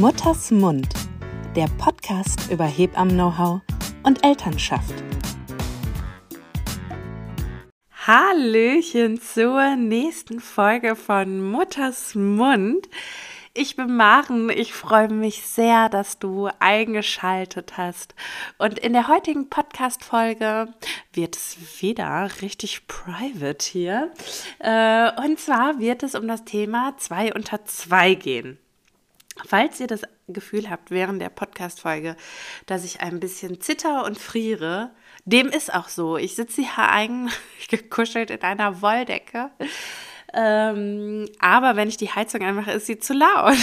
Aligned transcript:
Mutters 0.00 0.50
Mund, 0.50 0.88
der 1.54 1.68
Podcast 1.78 2.50
über 2.50 2.64
Hebammen-Know-how 2.64 3.60
und 4.02 4.24
Elternschaft. 4.24 4.92
Hallöchen 8.04 9.20
zur 9.20 9.76
nächsten 9.76 10.40
Folge 10.40 10.96
von 10.96 11.48
Mutters 11.48 12.16
Mund. 12.16 12.88
Ich 13.54 13.76
bin 13.76 13.94
Maren, 13.94 14.50
ich 14.50 14.72
freue 14.72 15.10
mich 15.10 15.42
sehr, 15.42 15.88
dass 15.88 16.18
du 16.18 16.48
eingeschaltet 16.58 17.76
hast. 17.76 18.16
Und 18.58 18.80
in 18.80 18.94
der 18.94 19.06
heutigen 19.06 19.48
Podcast-Folge 19.48 20.74
wird 21.12 21.36
es 21.36 21.56
wieder 21.80 22.28
richtig 22.42 22.88
private 22.88 23.64
hier. 23.64 24.12
Äh, 24.58 25.12
und 25.24 25.38
zwar 25.38 25.78
wird 25.78 26.02
es 26.02 26.16
um 26.16 26.26
das 26.26 26.44
Thema 26.44 26.96
2 26.98 27.32
unter 27.32 27.64
2 27.64 28.14
gehen. 28.14 28.58
Falls 29.46 29.78
ihr 29.80 29.86
das 29.86 30.02
Gefühl 30.28 30.70
habt 30.70 30.90
während 30.90 31.20
der 31.20 31.28
Podcast-Folge, 31.28 32.16
dass 32.66 32.84
ich 32.84 33.00
ein 33.00 33.20
bisschen 33.20 33.60
zitter 33.60 34.04
und 34.04 34.18
friere, 34.18 34.90
dem 35.24 35.48
ist 35.48 35.72
auch 35.72 35.88
so. 35.88 36.16
Ich 36.16 36.34
sitze 36.34 36.62
hier 36.62 36.88
eigentlich 36.88 37.34
gekuschelt 37.68 38.30
in 38.30 38.42
einer 38.42 38.80
Wolldecke. 38.80 39.50
Ähm, 40.32 41.28
aber 41.38 41.76
wenn 41.76 41.88
ich 41.88 41.96
die 41.96 42.10
Heizung 42.10 42.42
anmache, 42.42 42.72
ist 42.72 42.86
sie 42.86 42.98
zu 42.98 43.12
laut. 43.12 43.56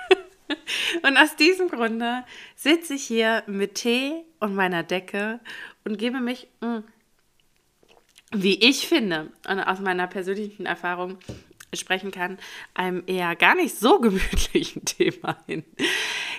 und 1.02 1.16
aus 1.16 1.36
diesem 1.36 1.68
Grunde 1.68 2.24
sitze 2.56 2.94
ich 2.94 3.04
hier 3.04 3.42
mit 3.46 3.76
Tee 3.76 4.24
und 4.40 4.54
meiner 4.54 4.82
Decke 4.82 5.40
und 5.84 5.98
gebe 5.98 6.20
mich, 6.20 6.48
mh, 6.60 6.78
mm, 6.78 6.84
wie 8.32 8.58
ich 8.68 8.88
finde, 8.88 9.30
und 9.48 9.60
aus 9.60 9.78
meiner 9.80 10.08
persönlichen 10.08 10.66
Erfahrung 10.66 11.18
sprechen 11.74 12.10
kann, 12.10 12.38
einem 12.74 13.02
eher 13.06 13.34
gar 13.36 13.54
nicht 13.54 13.76
so 13.76 13.98
gemütlichen 14.00 14.84
Thema 14.84 15.38
hin. 15.46 15.64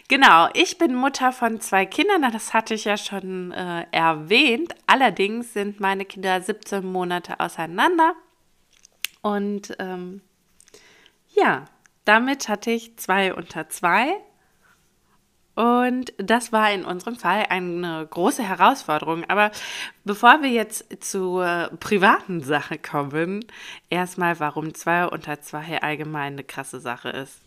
Genau, 0.08 0.48
ich 0.54 0.78
bin 0.78 0.96
Mutter 0.96 1.32
von 1.32 1.60
zwei 1.60 1.86
Kindern, 1.86 2.22
das 2.32 2.54
hatte 2.54 2.74
ich 2.74 2.86
ja 2.86 2.98
schon 2.98 3.52
äh, 3.52 3.86
erwähnt. 3.92 4.74
Allerdings 4.86 5.54
sind 5.54 5.80
meine 5.80 6.06
Kinder 6.06 6.42
17 6.42 6.86
Monate 6.86 7.40
auseinander. 7.40 8.16
Und 9.22 9.76
ähm, 9.80 10.22
ja, 11.30 11.66
damit 12.06 12.48
hatte 12.48 12.72
ich 12.72 12.98
zwei 12.98 13.34
unter 13.34 13.68
zwei. 13.70 14.16
Und 15.58 16.14
das 16.18 16.52
war 16.52 16.72
in 16.72 16.86
unserem 16.86 17.16
Fall 17.16 17.48
eine 17.50 18.06
große 18.08 18.44
Herausforderung. 18.44 19.24
Aber 19.28 19.50
bevor 20.06 20.44
wir 20.44 20.52
jetzt 20.52 21.04
zur 21.04 21.72
privaten 21.80 22.42
Sache 22.42 22.78
kommen, 22.78 23.44
erstmal, 23.90 24.40
warum 24.40 24.76
zwei 24.76 25.08
unter 25.08 25.42
zwei 25.42 25.82
allgemein 25.82 26.34
eine 26.34 26.44
krasse 26.44 26.80
Sache 26.80 27.10
ist. 27.10 27.47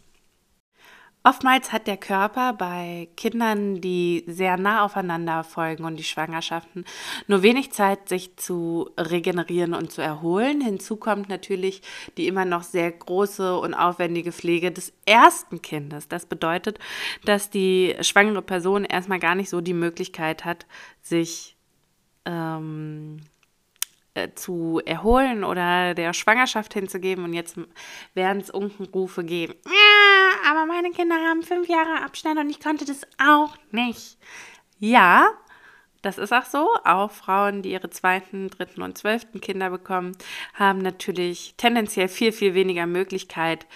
Oftmals 1.23 1.71
hat 1.71 1.87
der 1.87 1.99
Körper 1.99 2.55
bei 2.55 3.09
Kindern, 3.17 3.83
die 3.83 4.25
sehr 4.27 4.57
nah 4.57 4.85
aufeinander 4.85 5.45
folgen 5.45 5.85
und 5.85 5.97
die 5.97 6.05
Schwangerschaften, 6.05 6.87
nur 7.27 7.43
wenig 7.43 7.73
Zeit, 7.73 8.09
sich 8.09 8.37
zu 8.37 8.89
regenerieren 8.99 9.75
und 9.75 9.93
zu 9.93 10.01
erholen. 10.01 10.62
Hinzu 10.62 10.97
kommt 10.97 11.29
natürlich 11.29 11.83
die 12.17 12.27
immer 12.27 12.47
noch 12.47 12.62
sehr 12.62 12.91
große 12.91 13.59
und 13.59 13.75
aufwendige 13.75 14.33
Pflege 14.33 14.73
des 14.73 14.95
ersten 15.05 15.61
Kindes. 15.61 16.09
Das 16.09 16.25
bedeutet, 16.25 16.79
dass 17.27 17.51
die 17.51 17.97
schwangere 18.01 18.41
Person 18.41 18.87
erstmal 18.87 19.19
gar 19.19 19.34
nicht 19.34 19.51
so 19.51 19.61
die 19.61 19.75
Möglichkeit 19.75 20.47
hat, 20.47 20.65
sich 21.03 21.55
ähm, 22.25 23.21
äh, 24.15 24.34
zu 24.34 24.81
erholen 24.84 25.45
oder 25.45 25.95
der 25.95 26.12
Schwangerschaft 26.15 26.75
hinzugeben. 26.75 27.25
Und 27.25 27.33
jetzt 27.33 27.57
werden 28.15 28.41
es 28.41 28.51
Unkenrufe 28.51 29.23
geben. 29.23 29.55
Aber 30.51 30.67
meine 30.67 30.91
Kinder 30.91 31.15
haben 31.15 31.45
fünf 31.45 31.69
Jahre 31.69 32.03
Abstand 32.03 32.41
und 32.41 32.51
ich 32.51 32.59
konnte 32.59 32.84
das 32.84 33.06
auch 33.25 33.56
nicht. 33.71 34.19
Ja, 34.81 35.28
das 36.03 36.19
ist 36.19 36.33
auch 36.33 36.44
so. 36.44 36.69
Auch 36.84 37.12
Frauen, 37.12 37.62
die 37.62 37.71
ihre 37.71 37.88
zweiten, 37.91 38.50
dritten 38.50 38.83
und 38.83 38.99
zwölften 38.99 39.41
Kinder 39.41 39.71
bekommen, 39.71 40.16
haben 40.55 40.81
natürlich 40.81 41.55
tendenziell 41.56 42.09
viel, 42.09 42.33
viel 42.33 42.55
weniger 42.55 42.87
Möglichkeit, 42.87 43.69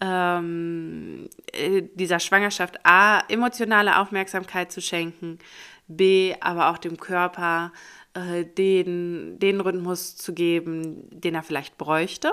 ähm, 0.00 1.28
äh, 1.52 1.82
dieser 1.94 2.20
Schwangerschaft 2.20 2.78
A, 2.86 3.22
emotionale 3.28 3.98
Aufmerksamkeit 3.98 4.70
zu 4.70 4.80
schenken, 4.80 5.40
B, 5.88 6.36
aber 6.40 6.70
auch 6.70 6.78
dem 6.78 6.98
Körper 6.98 7.72
äh, 8.14 8.44
den, 8.44 9.40
den 9.40 9.60
Rhythmus 9.60 10.16
zu 10.16 10.32
geben, 10.32 11.08
den 11.10 11.34
er 11.34 11.42
vielleicht 11.42 11.76
bräuchte. 11.76 12.32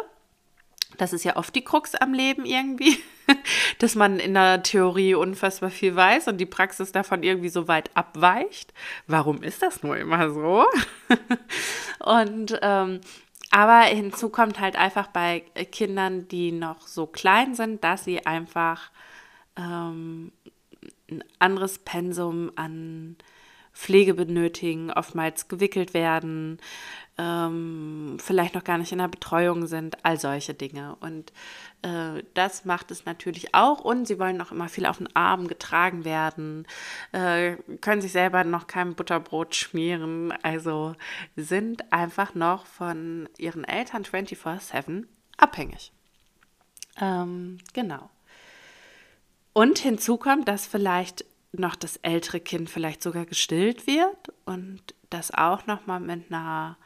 Das 0.97 1.13
ist 1.13 1.25
ja 1.25 1.35
oft 1.35 1.55
die 1.55 1.63
Krux 1.63 1.95
am 1.95 2.13
Leben 2.13 2.45
irgendwie, 2.45 2.95
dass 3.79 3.95
man 3.95 4.19
in 4.19 4.33
der 4.33 4.63
Theorie 4.63 5.15
unfassbar 5.15 5.69
viel 5.69 5.95
weiß 5.95 6.27
und 6.27 6.37
die 6.37 6.45
Praxis 6.45 6.91
davon 6.91 7.23
irgendwie 7.23 7.49
so 7.49 7.67
weit 7.67 7.89
abweicht. 7.95 8.73
Warum 9.07 9.43
ist 9.43 9.61
das 9.61 9.83
nur 9.83 9.97
immer 9.97 10.29
so? 10.29 10.65
und 11.99 12.57
ähm, 12.61 13.01
aber 13.49 13.81
hinzu 13.81 14.29
kommt 14.29 14.59
halt 14.59 14.75
einfach 14.75 15.07
bei 15.07 15.41
Kindern, 15.71 16.27
die 16.27 16.51
noch 16.51 16.81
so 16.81 17.07
klein 17.07 17.55
sind, 17.55 17.83
dass 17.83 18.03
sie 18.03 18.25
einfach 18.25 18.91
ähm, 19.55 20.31
ein 21.09 21.23
anderes 21.39 21.79
Pensum 21.79 22.51
an 22.55 23.15
Pflege 23.73 24.15
benötigen, 24.15 24.91
oftmals 24.91 25.47
gewickelt 25.47 25.93
werden, 25.93 26.59
ähm, 27.17 28.17
vielleicht 28.19 28.53
noch 28.53 28.63
gar 28.63 28.77
nicht 28.77 28.91
in 28.91 28.99
der 28.99 29.07
Betreuung 29.07 29.65
sind, 29.67 30.03
all 30.05 30.19
solche 30.19 30.53
Dinge. 30.53 30.95
Und 30.99 31.33
äh, 31.81 32.23
das 32.33 32.65
macht 32.65 32.91
es 32.91 33.05
natürlich 33.05 33.55
auch. 33.55 33.79
Und 33.81 34.07
sie 34.07 34.19
wollen 34.19 34.37
noch 34.37 34.51
immer 34.51 34.69
viel 34.69 34.85
auf 34.85 34.97
den 34.97 35.13
Arm 35.15 35.47
getragen 35.47 36.05
werden, 36.05 36.67
äh, 37.11 37.55
können 37.81 38.01
sich 38.01 38.11
selber 38.11 38.43
noch 38.43 38.67
kein 38.67 38.93
Butterbrot 38.95 39.55
schmieren. 39.55 40.31
Also 40.43 40.95
sind 41.35 41.91
einfach 41.91 42.35
noch 42.35 42.65
von 42.65 43.27
ihren 43.37 43.63
Eltern 43.63 44.03
24-7 44.03 45.05
abhängig. 45.37 45.91
Ähm, 46.99 47.57
genau. 47.73 48.09
Und 49.53 49.79
hinzu 49.79 50.17
kommt, 50.17 50.47
dass 50.47 50.67
vielleicht 50.67 51.25
noch 51.51 51.75
das 51.75 51.97
ältere 51.97 52.39
Kind 52.39 52.69
vielleicht 52.69 53.01
sogar 53.01 53.25
gestillt 53.25 53.87
wird 53.87 54.31
und 54.45 54.81
das 55.09 55.31
auch 55.33 55.65
nochmal 55.65 55.99
mit 55.99 56.31
einer 56.31 56.77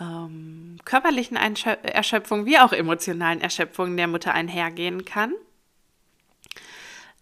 ähm, 0.00 0.78
körperlichen 0.84 1.36
Erschöpfung 1.36 2.46
wie 2.46 2.58
auch 2.58 2.72
emotionalen 2.72 3.40
Erschöpfung 3.40 3.96
der 3.96 4.08
Mutter 4.08 4.34
einhergehen 4.34 5.04
kann. 5.04 5.34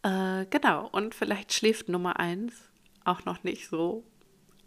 Äh, 0.03 0.47
genau, 0.51 0.89
und 0.91 1.15
vielleicht 1.15 1.53
schläft 1.53 1.89
Nummer 1.89 2.19
eins 2.19 2.55
auch 3.05 3.25
noch 3.25 3.43
nicht 3.45 3.69
so, 3.69 4.05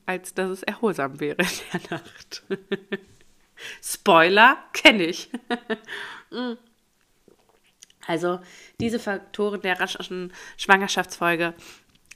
als 0.05 0.33
dass 0.33 0.49
es 0.49 0.63
erholsam 0.63 1.19
wäre 1.19 1.41
in 1.41 1.79
der 1.89 1.99
Nacht. 1.99 2.43
Spoiler, 3.81 4.57
kenne 4.73 5.05
ich. 5.05 5.29
Mm. 6.31 6.57
also 8.07 8.39
diese 8.79 8.97
Faktoren 8.97 9.61
der 9.61 9.79
raschen 9.79 10.33
Schwangerschaftsfolge 10.57 11.53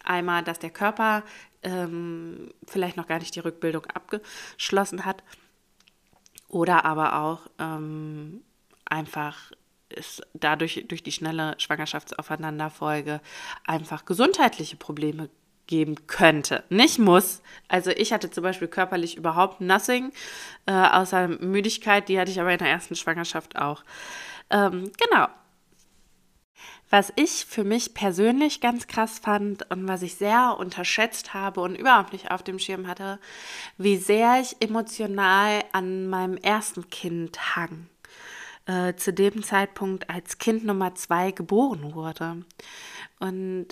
Einmal, 0.03 0.43
dass 0.43 0.57
der 0.57 0.71
Körper 0.71 1.23
ähm, 1.61 2.51
vielleicht 2.65 2.97
noch 2.97 3.07
gar 3.07 3.19
nicht 3.19 3.35
die 3.35 3.41
Rückbildung 3.41 3.85
abgeschlossen 3.85 5.05
hat 5.05 5.23
oder 6.49 6.85
aber 6.85 7.21
auch 7.21 7.41
ähm, 7.59 8.41
einfach 8.85 9.51
ist 9.89 10.21
dadurch 10.33 10.85
durch 10.87 11.01
die 11.01 11.11
schnelle 11.11 11.55
Schwangerschaftsaufeinanderfolge 11.57 13.21
einfach 13.65 14.05
gesundheitliche 14.05 14.75
Probleme 14.75 15.29
geben 15.65 16.07
könnte. 16.07 16.63
Nicht 16.69 16.99
muss. 16.99 17.41
Also 17.67 17.91
ich 17.91 18.11
hatte 18.11 18.31
zum 18.31 18.43
Beispiel 18.43 18.67
körperlich 18.67 19.17
überhaupt 19.17 19.61
nothing, 19.61 20.11
äh, 20.65 20.71
außer 20.71 21.27
Müdigkeit, 21.27 22.09
die 22.09 22.19
hatte 22.19 22.31
ich 22.31 22.41
aber 22.41 22.51
in 22.51 22.57
der 22.57 22.69
ersten 22.69 22.95
Schwangerschaft 22.95 23.55
auch. 23.55 23.83
Ähm, 24.49 24.91
genau. 24.97 25.27
Was 26.89 27.13
ich 27.15 27.45
für 27.45 27.63
mich 27.63 27.93
persönlich 27.93 28.61
ganz 28.61 28.87
krass 28.87 29.19
fand 29.19 29.69
und 29.69 29.87
was 29.87 30.01
ich 30.01 30.15
sehr 30.15 30.55
unterschätzt 30.57 31.33
habe 31.33 31.61
und 31.61 31.75
überhaupt 31.75 32.13
nicht 32.13 32.31
auf 32.31 32.41
dem 32.41 32.57
Schirm 32.57 32.87
hatte, 32.87 33.19
wie 33.77 33.97
sehr 33.97 34.41
ich 34.41 34.55
emotional 34.59 35.63
an 35.71 36.07
meinem 36.07 36.37
ersten 36.37 36.89
Kind 36.89 37.55
hang. 37.55 37.87
Äh, 38.65 38.95
zu 38.95 39.13
dem 39.13 39.43
Zeitpunkt, 39.43 40.09
als 40.09 40.37
Kind 40.37 40.65
Nummer 40.65 40.95
zwei 40.95 41.31
geboren 41.31 41.93
wurde. 41.93 42.43
Und 43.19 43.67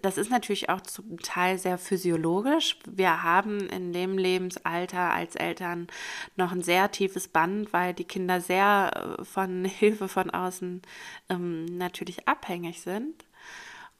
das 0.00 0.16
ist 0.16 0.30
natürlich 0.30 0.70
auch 0.70 0.80
zum 0.80 1.18
Teil 1.20 1.58
sehr 1.58 1.76
physiologisch. 1.76 2.78
Wir 2.86 3.22
haben 3.22 3.68
in 3.68 3.92
dem 3.92 4.16
Lebensalter 4.16 5.12
als 5.12 5.36
Eltern 5.36 5.88
noch 6.34 6.52
ein 6.52 6.62
sehr 6.62 6.90
tiefes 6.90 7.28
Band, 7.28 7.72
weil 7.74 7.92
die 7.92 8.04
Kinder 8.04 8.40
sehr 8.40 9.18
äh, 9.18 9.24
von 9.24 9.64
Hilfe 9.66 10.08
von 10.08 10.30
außen 10.30 10.80
ähm, 11.28 11.64
natürlich 11.76 12.26
abhängig 12.26 12.80
sind. 12.80 13.26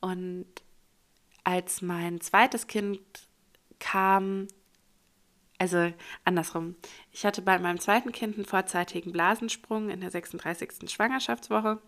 Und 0.00 0.46
als 1.44 1.82
mein 1.82 2.20
zweites 2.20 2.66
Kind 2.66 3.00
kam, 3.78 4.48
also 5.58 5.92
andersrum, 6.24 6.76
ich 7.12 7.26
hatte 7.26 7.42
bei 7.42 7.58
meinem 7.58 7.80
zweiten 7.80 8.12
Kind 8.12 8.36
einen 8.36 8.46
vorzeitigen 8.46 9.12
Blasensprung 9.12 9.90
in 9.90 10.00
der 10.00 10.10
36. 10.10 10.90
Schwangerschaftswoche 10.90 11.80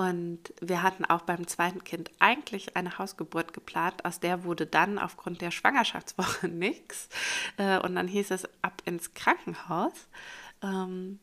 Und 0.00 0.54
wir 0.62 0.82
hatten 0.82 1.04
auch 1.04 1.20
beim 1.20 1.46
zweiten 1.46 1.84
Kind 1.84 2.10
eigentlich 2.20 2.74
eine 2.74 2.96
Hausgeburt 2.96 3.52
geplant. 3.52 4.02
Aus 4.06 4.18
der 4.18 4.44
wurde 4.44 4.64
dann 4.64 4.98
aufgrund 4.98 5.42
der 5.42 5.50
Schwangerschaftswoche 5.50 6.48
nichts. 6.48 7.10
Äh, 7.58 7.78
und 7.80 7.96
dann 7.96 8.08
hieß 8.08 8.30
es 8.30 8.48
ab 8.62 8.80
ins 8.86 9.12
Krankenhaus. 9.12 9.92
Ähm, 10.62 11.18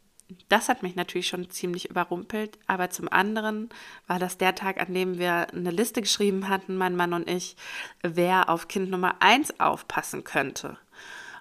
das 0.48 0.70
hat 0.70 0.84
mich 0.84 0.96
natürlich 0.96 1.28
schon 1.28 1.50
ziemlich 1.50 1.90
überrumpelt. 1.90 2.60
Aber 2.68 2.92
zum 2.92 3.12
anderen 3.12 3.70
war 4.06 4.20
das 4.20 4.38
der 4.38 4.54
Tag, 4.54 4.80
an 4.80 4.94
dem 4.94 5.18
wir 5.18 5.52
eine 5.52 5.72
Liste 5.72 6.04
geschrieben 6.04 6.48
hatten, 6.48 6.76
mein 6.76 6.96
Mann 6.96 7.14
und 7.14 7.28
ich, 7.28 7.56
wer 8.04 8.48
auf 8.48 8.68
Kind 8.68 8.92
Nummer 8.92 9.16
1 9.24 9.60
aufpassen 9.60 10.24
könnte. 10.24 10.78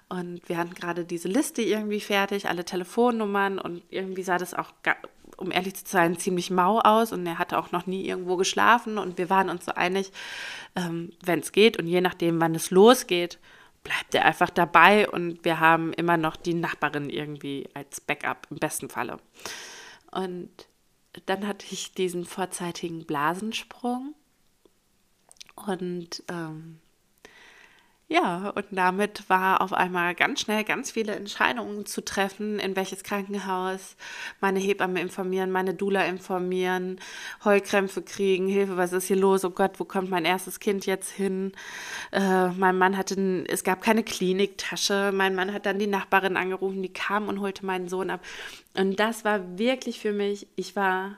Und 0.09 0.41
wir 0.49 0.57
hatten 0.57 0.73
gerade 0.73 1.05
diese 1.05 1.27
Liste 1.27 1.61
irgendwie 1.61 1.99
fertig, 1.99 2.49
alle 2.49 2.65
Telefonnummern 2.65 3.59
und 3.59 3.83
irgendwie 3.91 4.23
sah 4.23 4.39
das 4.39 4.55
auch, 4.55 4.71
um 5.37 5.51
ehrlich 5.51 5.75
zu 5.75 5.85
sein, 5.85 6.17
ziemlich 6.17 6.49
mau 6.49 6.79
aus 6.79 7.11
und 7.13 7.25
er 7.25 7.39
hatte 7.39 7.57
auch 7.57 7.71
noch 7.71 7.85
nie 7.85 8.05
irgendwo 8.05 8.35
geschlafen 8.35 8.97
und 8.97 9.17
wir 9.17 9.29
waren 9.29 9.49
uns 9.49 9.65
so 9.65 9.71
einig, 9.73 10.11
ähm, 10.75 11.11
wenn 11.23 11.39
es 11.39 11.51
geht 11.51 11.77
und 11.77 11.87
je 11.87 12.01
nachdem, 12.01 12.41
wann 12.41 12.55
es 12.55 12.71
losgeht, 12.71 13.39
bleibt 13.83 14.15
er 14.15 14.25
einfach 14.25 14.49
dabei 14.49 15.09
und 15.09 15.45
wir 15.45 15.59
haben 15.59 15.93
immer 15.93 16.17
noch 16.17 16.35
die 16.35 16.55
Nachbarin 16.55 17.09
irgendwie 17.09 17.69
als 17.73 18.01
Backup 18.01 18.47
im 18.49 18.57
besten 18.57 18.89
Falle. 18.89 19.17
Und 20.11 20.49
dann 21.25 21.47
hatte 21.47 21.65
ich 21.71 21.93
diesen 21.93 22.25
vorzeitigen 22.25 23.05
Blasensprung 23.05 24.13
und 25.55 26.23
ähm, 26.29 26.79
ja, 28.09 28.51
und 28.51 28.65
damit 28.71 29.29
war 29.29 29.59
auf 29.59 29.73
einmal 29.73 30.15
ganz 30.15 30.39
schnell 30.39 30.63
ganz 30.63 30.91
viele 30.91 31.13
Entscheidungen 31.13 31.85
zu 31.85 31.99
treffen, 32.05 32.57
in 32.57 32.77
welches 32.77 33.03
Krankenhaus, 33.03 33.97
meine 34.39 34.59
Hebamme 34.59 35.01
informieren, 35.01 35.51
meine 35.51 35.73
Dula 35.73 36.05
informieren, 36.05 37.01
Heulkrämpfe 37.43 38.01
kriegen, 38.01 38.47
Hilfe, 38.47 38.77
was 38.77 38.93
ist 38.93 39.07
hier 39.07 39.17
los? 39.17 39.43
Oh 39.43 39.49
Gott, 39.49 39.77
wo 39.81 39.83
kommt 39.83 40.09
mein 40.09 40.23
erstes 40.23 40.61
Kind 40.61 40.85
jetzt 40.85 41.09
hin? 41.11 41.51
Äh, 42.13 42.47
mein 42.51 42.77
Mann 42.77 42.95
hatte, 42.95 43.43
es 43.49 43.65
gab 43.65 43.81
keine 43.81 44.03
Kliniktasche, 44.03 45.11
mein 45.13 45.35
Mann 45.35 45.51
hat 45.51 45.65
dann 45.65 45.77
die 45.77 45.87
Nachbarin 45.87 46.37
angerufen, 46.37 46.81
die 46.81 46.93
kam 46.93 47.27
und 47.27 47.41
holte 47.41 47.65
meinen 47.65 47.89
Sohn 47.89 48.09
ab. 48.09 48.21
Und 48.73 49.01
das 49.01 49.25
war 49.25 49.57
wirklich 49.57 49.99
für 49.99 50.13
mich, 50.13 50.47
ich 50.55 50.77
war 50.77 51.17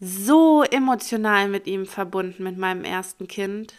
so 0.00 0.62
emotional 0.64 1.48
mit 1.48 1.66
ihm 1.68 1.86
verbunden, 1.86 2.42
mit 2.42 2.58
meinem 2.58 2.84
ersten 2.84 3.28
Kind 3.28 3.74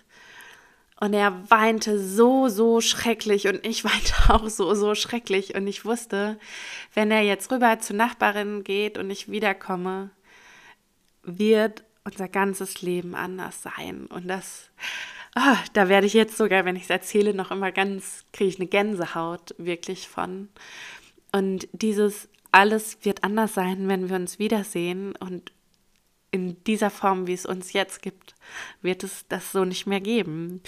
und 1.00 1.14
er 1.14 1.50
weinte 1.50 2.00
so, 2.00 2.50
so 2.50 2.82
schrecklich 2.82 3.48
und 3.48 3.66
ich 3.66 3.84
weinte 3.84 4.14
auch 4.30 4.50
so, 4.50 4.74
so 4.74 4.96
schrecklich. 4.96 5.56
Und 5.56 5.68
ich 5.68 5.86
wusste, 5.86 6.40
wenn 6.94 7.12
er 7.12 7.22
jetzt 7.22 7.52
rüber 7.52 7.80
zur 7.80 7.96
Nachbarin 7.96 8.64
geht 8.64 8.98
und 8.98 9.10
ich 9.10 9.30
wiederkomme, 9.30 10.10
wird 11.24 11.84
unser 12.04 12.28
ganzes 12.28 12.82
Leben 12.82 13.14
anders 13.14 13.62
sein. 13.62 14.08
Und 14.08 14.28
das, 14.28 14.70
oh, 15.36 15.58
da 15.74 15.90
werde 15.90 16.08
ich 16.08 16.14
jetzt 16.14 16.38
sogar, 16.38 16.66
wenn 16.66 16.76
ich 16.76 16.84
es 16.84 16.90
erzähle, 16.90 17.34
noch 17.34 17.52
immer 17.52 17.72
ganz, 17.72 18.26
kriege 18.34 18.50
ich 18.50 18.60
eine 18.60 18.68
Gänsehaut 18.68 19.54
wirklich 19.58 20.08
von. 20.08 20.50
Und 21.32 21.68
dieses 21.74 22.30
alles 22.52 22.98
wird 23.04 23.24
anders 23.24 23.54
sein, 23.54 23.88
wenn 23.88 24.10
wir 24.10 24.16
uns 24.16 24.40
wiedersehen. 24.40 25.16
Und 25.18 25.52
in 26.32 26.64
dieser 26.66 26.90
Form, 26.90 27.28
wie 27.28 27.34
es 27.34 27.46
uns 27.46 27.74
jetzt 27.74 28.02
gibt, 28.02 28.36
wird 28.82 29.04
es 29.04 29.28
das 29.28 29.52
so 29.52 29.66
nicht 29.66 29.88
mehr 29.88 30.02
geben. 30.02 30.62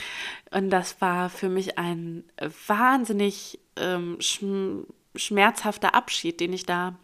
Und 0.52 0.70
das 0.70 1.02
war 1.02 1.30
für 1.30 1.50
mich 1.50 1.78
ein 1.78 2.24
wahnsinnig 2.68 3.60
ähm, 3.76 4.18
schm 4.20 4.86
schmerzhafter 5.16 5.96
Abschied, 5.96 6.40
den 6.40 6.54
ich 6.54 6.66
da 6.66 6.96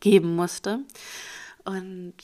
geben 0.00 0.34
musste. 0.34 0.80
Und 1.64 2.14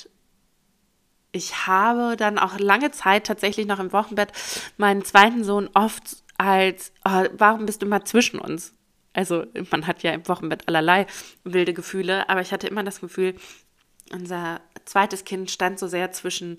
ich 1.30 1.66
habe 1.66 2.16
dann 2.16 2.38
auch 2.38 2.58
lange 2.58 2.90
Zeit 2.90 3.26
tatsächlich 3.26 3.66
noch 3.66 3.80
im 3.80 3.92
Wochenbett 3.92 4.32
meinen 4.76 5.04
zweiten 5.04 5.44
Sohn 5.44 5.68
oft 5.74 6.22
als, 6.38 6.92
oh, 7.04 7.24
warum 7.32 7.66
bist 7.66 7.82
du 7.82 7.86
immer 7.86 8.04
zwischen 8.04 8.38
uns? 8.38 8.72
Also 9.12 9.44
man 9.70 9.86
hat 9.86 10.02
ja 10.02 10.12
im 10.12 10.26
Wochenbett 10.26 10.66
allerlei 10.66 11.06
wilde 11.44 11.74
Gefühle, 11.74 12.28
aber 12.28 12.40
ich 12.40 12.52
hatte 12.52 12.66
immer 12.66 12.82
das 12.82 13.00
Gefühl, 13.00 13.36
unser 14.12 14.60
zweites 14.84 15.24
Kind 15.24 15.50
stand 15.50 15.78
so 15.78 15.86
sehr 15.86 16.12
zwischen 16.12 16.58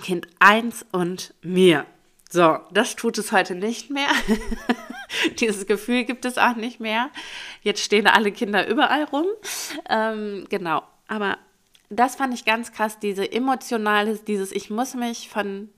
Kind 0.00 0.26
1 0.38 0.86
und 0.92 1.34
mir. 1.42 1.86
So, 2.30 2.58
das 2.70 2.96
tut 2.96 3.18
es 3.18 3.30
heute 3.32 3.54
nicht 3.54 3.90
mehr. 3.90 4.08
Dieses 5.40 5.66
Gefühl 5.66 6.04
gibt 6.04 6.24
es 6.24 6.38
auch 6.38 6.56
nicht 6.56 6.80
mehr. 6.80 7.10
Jetzt 7.60 7.82
stehen 7.82 8.06
alle 8.06 8.32
Kinder 8.32 8.66
überall 8.66 9.04
rum. 9.04 9.26
Ähm, 9.90 10.46
genau, 10.48 10.82
aber 11.08 11.36
das 11.90 12.16
fand 12.16 12.32
ich 12.32 12.46
ganz 12.46 12.72
krass, 12.72 12.98
diese 12.98 13.30
emotionale, 13.30 14.16
dieses 14.16 14.50
Ich 14.52 14.70
muss 14.70 14.94
mich 14.94 15.28
von, 15.28 15.68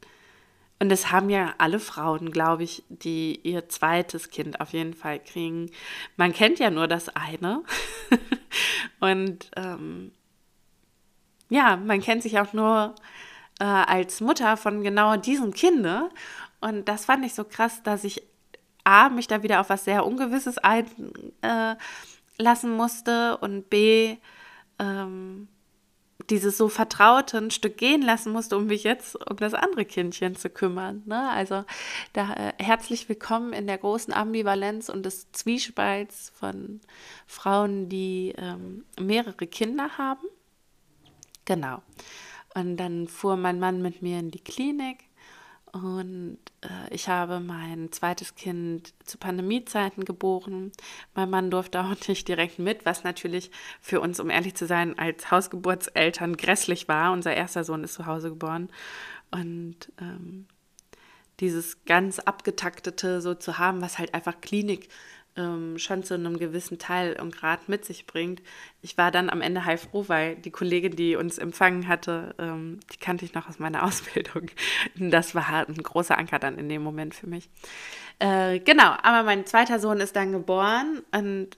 und 0.85 0.91
das 0.91 1.11
haben 1.11 1.31
ja 1.31 1.55
alle 1.57 1.81
Frauen, 1.81 2.31
glaube 2.31 2.63
ich, 2.63 2.85
die 2.91 3.41
ihr 3.43 3.71
zweites 3.71 4.29
Kind 4.29 4.61
auf 4.61 4.75
jeden 4.75 4.93
Fall 4.93 5.19
kriegen. 5.19 5.71
Man 6.19 6.35
kennt 6.35 6.59
ja 6.59 6.69
nur 6.69 6.87
das 6.87 7.09
eine. 7.17 7.63
und 9.01 9.51
ähm, 9.57 10.13
ja, 11.49 11.79
man 11.79 12.03
kennt 12.03 12.23
sich 12.23 12.39
auch 12.39 12.53
nur 12.53 12.97
äh, 13.61 13.65
als 13.65 14.21
Mutter 14.21 14.59
von 14.59 14.83
genau 14.83 15.17
diesem 15.17 15.55
Kinde. 15.55 16.11
Und 16.61 16.87
das 16.87 17.07
fand 17.07 17.25
ich 17.25 17.33
so 17.33 17.45
krass, 17.45 17.83
dass 17.83 18.05
ich 18.05 18.23
A, 18.85 19.09
mich 19.09 19.27
da 19.27 19.43
wieder 19.43 19.63
auf 19.63 19.71
was 19.71 19.85
sehr 19.85 20.05
Ungewisses 20.05 20.59
einlassen 20.59 21.79
äh, 22.43 22.77
musste 22.77 23.39
und 23.39 23.71
B, 23.71 24.19
ähm, 24.79 25.49
dieses 26.31 26.57
so 26.57 26.69
Vertraute 26.69 27.39
ein 27.39 27.51
Stück 27.51 27.77
gehen 27.77 28.03
lassen 28.03 28.33
musste, 28.33 28.57
um 28.57 28.67
mich 28.67 28.85
jetzt 28.85 29.17
um 29.31 29.37
das 29.37 29.55
andere 29.55 29.85
Kindchen 29.85 30.37
zu 30.37 30.51
kümmern. 30.51 31.03
Ne? 31.07 31.31
Also 31.31 31.65
da 32.13 32.33
äh, 32.35 32.53
herzlich 32.59 33.09
willkommen 33.09 33.53
in 33.53 33.67
der 33.67 33.79
großen 33.79 34.13
Ambivalenz 34.13 34.89
und 34.89 35.05
des 35.05 35.31
Zwiespalts 35.33 36.33
von 36.35 36.81
Frauen, 37.27 37.89
die 37.89 38.35
ähm, 38.37 38.85
mehrere 38.99 39.47
Kinder 39.47 39.99
haben. 39.99 40.27
Genau. 41.45 41.83
Und 42.55 42.77
dann 42.77 43.09
fuhr 43.09 43.37
mein 43.37 43.59
Mann 43.59 43.83
mit 43.83 44.03
mir 44.03 44.19
in 44.19 44.31
die 44.31 44.43
Klinik 44.43 44.99
und 45.75 46.39
äh, 46.61 46.95
ich 46.95 47.09
habe 47.09 47.41
mein 47.41 47.91
zweites 47.91 48.37
Kind 48.37 48.95
zu 49.05 49.19
Pandemiezeiten 49.19 50.05
geboren. 50.05 50.71
Mein 51.15 51.31
Mann 51.31 51.51
durfte 51.51 51.81
auch 51.81 51.95
nicht 52.09 52.29
direkt 52.29 52.61
mit, 52.61 52.87
was 52.87 53.03
natürlich 53.03 53.51
für 53.81 54.01
uns, 54.01 54.21
um 54.21 54.31
ehrlich 54.31 54.55
zu 54.55 54.67
sein, 54.67 54.97
als 54.97 55.33
Hausgeburtseltern 55.33 56.37
grässlich 56.37 56.87
war. 56.87 57.13
Unser 57.13 57.35
erster 57.35 57.65
Sohn 57.65 57.83
ist 57.83 57.95
zu 57.95 58.07
Hause 58.07 58.31
geboren. 58.31 58.69
Und 59.33 59.91
ähm, 60.01 60.47
dieses 61.41 61.85
ganz 61.85 62.21
abgetaktete 62.21 63.21
so 63.21 63.35
zu 63.35 63.59
haben, 63.59 63.83
was 63.83 63.99
halt 63.99 64.15
einfach 64.15 64.41
Klinik 64.41 64.89
ähm, 65.37 65.79
schon 65.79 66.03
zu 66.05 66.15
einem 66.15 66.39
gewissen 66.39 66.79
Teil 66.79 67.19
und 67.21 67.37
Grad 67.37 67.69
mit 67.69 67.85
sich 67.85 68.07
bringt. 68.07 68.43
Ich 68.83 68.97
war 68.97 69.11
dann 69.11 69.31
am 69.31 69.41
Ende 69.41 69.65
heilfroh, 69.65 70.05
weil 70.09 70.37
die 70.37 70.51
Kollegin, 70.51 70.97
die 70.97 71.17
uns 71.17 71.39
empfangen 71.39 71.89
hatte, 71.89 72.35
ähm, 72.39 72.81
die 72.93 72.99
kannte 72.99 73.25
ich 73.25 73.35
noch 73.35 73.49
aus 73.49 73.59
meiner 73.59 73.83
Ausbildung. 73.85 74.47
Das 74.97 75.35
war 75.35 75.49
halt 75.49 75.69
ein 75.69 75.83
großer 75.83 76.17
Anker 76.17 76.39
dann 76.39 76.59
in 76.59 76.69
dem 76.69 76.83
Moment 76.83 77.15
für 77.15 77.27
mich. 77.27 77.49
Äh, 78.19 78.61
genau, 78.61 78.95
aber 79.03 79.25
mein 79.25 79.47
zweiter 79.47 79.81
Sohn 79.81 80.01
ist 80.01 80.15
dann 80.15 80.33
geboren 80.33 81.03
und 81.13 81.49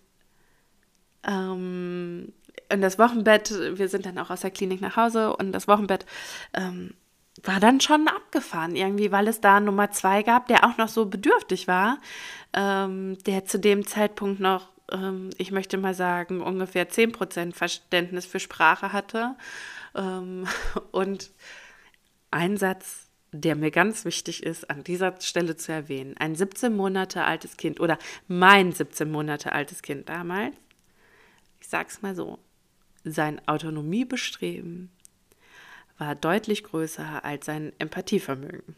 ähm, 1.25 2.33
in 2.69 2.81
das 2.81 2.99
Wochenbett, 2.99 3.51
wir 3.79 3.89
sind 3.89 4.07
dann 4.07 4.19
auch 4.19 4.31
aus 4.31 4.41
der 4.41 4.51
Klinik 4.51 4.81
nach 4.81 4.97
Hause 4.97 5.37
und 5.37 5.53
das 5.53 5.69
Wochenbett 5.69 6.07
ähm, 6.55 6.95
war 7.43 7.61
dann 7.61 7.81
schon 7.81 8.09
abgefahren 8.09 8.77
irgendwie, 8.77 9.13
weil 9.13 9.29
es 9.29 9.41
da 9.41 9.61
Nummer 9.61 9.91
zwei 9.91 10.23
gab, 10.23 10.49
der 10.49 10.65
auch 10.65 10.79
noch 10.79 10.89
so 10.89 11.07
bedürftig 11.07 11.69
war, 11.69 11.99
ähm, 12.53 13.19
der 13.25 13.45
zu 13.45 13.59
dem 13.59 13.87
Zeitpunkt 13.87 14.41
noch, 14.41 14.71
ähm, 14.91 15.31
ich 15.37 15.53
möchte 15.53 15.77
mal 15.77 15.95
sagen, 15.95 16.41
ungefähr 16.41 16.89
10% 16.89 17.55
Verständnis 17.55 18.27
für 18.27 18.41
Sprache 18.41 18.93
hatte. 18.93 19.37
Ähm, 19.95 20.47
und 20.93 21.31
ein 22.31 22.57
Satz, 22.57 23.09
der 23.33 23.55
mir 23.55 23.71
ganz 23.71 24.05
wichtig 24.05 24.43
ist, 24.43 24.71
an 24.71 24.83
dieser 24.83 25.21
Stelle 25.21 25.57
zu 25.57 25.73
erwähnen. 25.73 26.15
Ein 26.19 26.35
17 26.35 26.75
Monate 26.75 27.25
altes 27.25 27.57
Kind 27.57 27.81
oder 27.81 27.99
mein 28.29 28.73
17 28.73 29.11
Monate 29.11 29.53
altes 29.53 29.83
Kind 29.83 30.09
damals, 30.09 30.55
ich 31.61 31.69
sag's 31.69 32.01
mal 32.03 32.15
so, 32.15 32.39
sein 33.05 33.47
Autonomiebestreben 33.47 34.91
war 35.99 36.15
deutlich 36.15 36.65
größer 36.65 37.25
als 37.25 37.47
sein 37.47 37.73
Empathievermögen. 37.79 38.77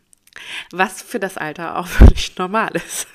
Was 0.70 1.02
für 1.02 1.18
das 1.18 1.36
Alter 1.36 1.78
auch 1.78 1.86
völlig 1.86 2.36
normal 2.36 2.70
ist. 2.74 3.08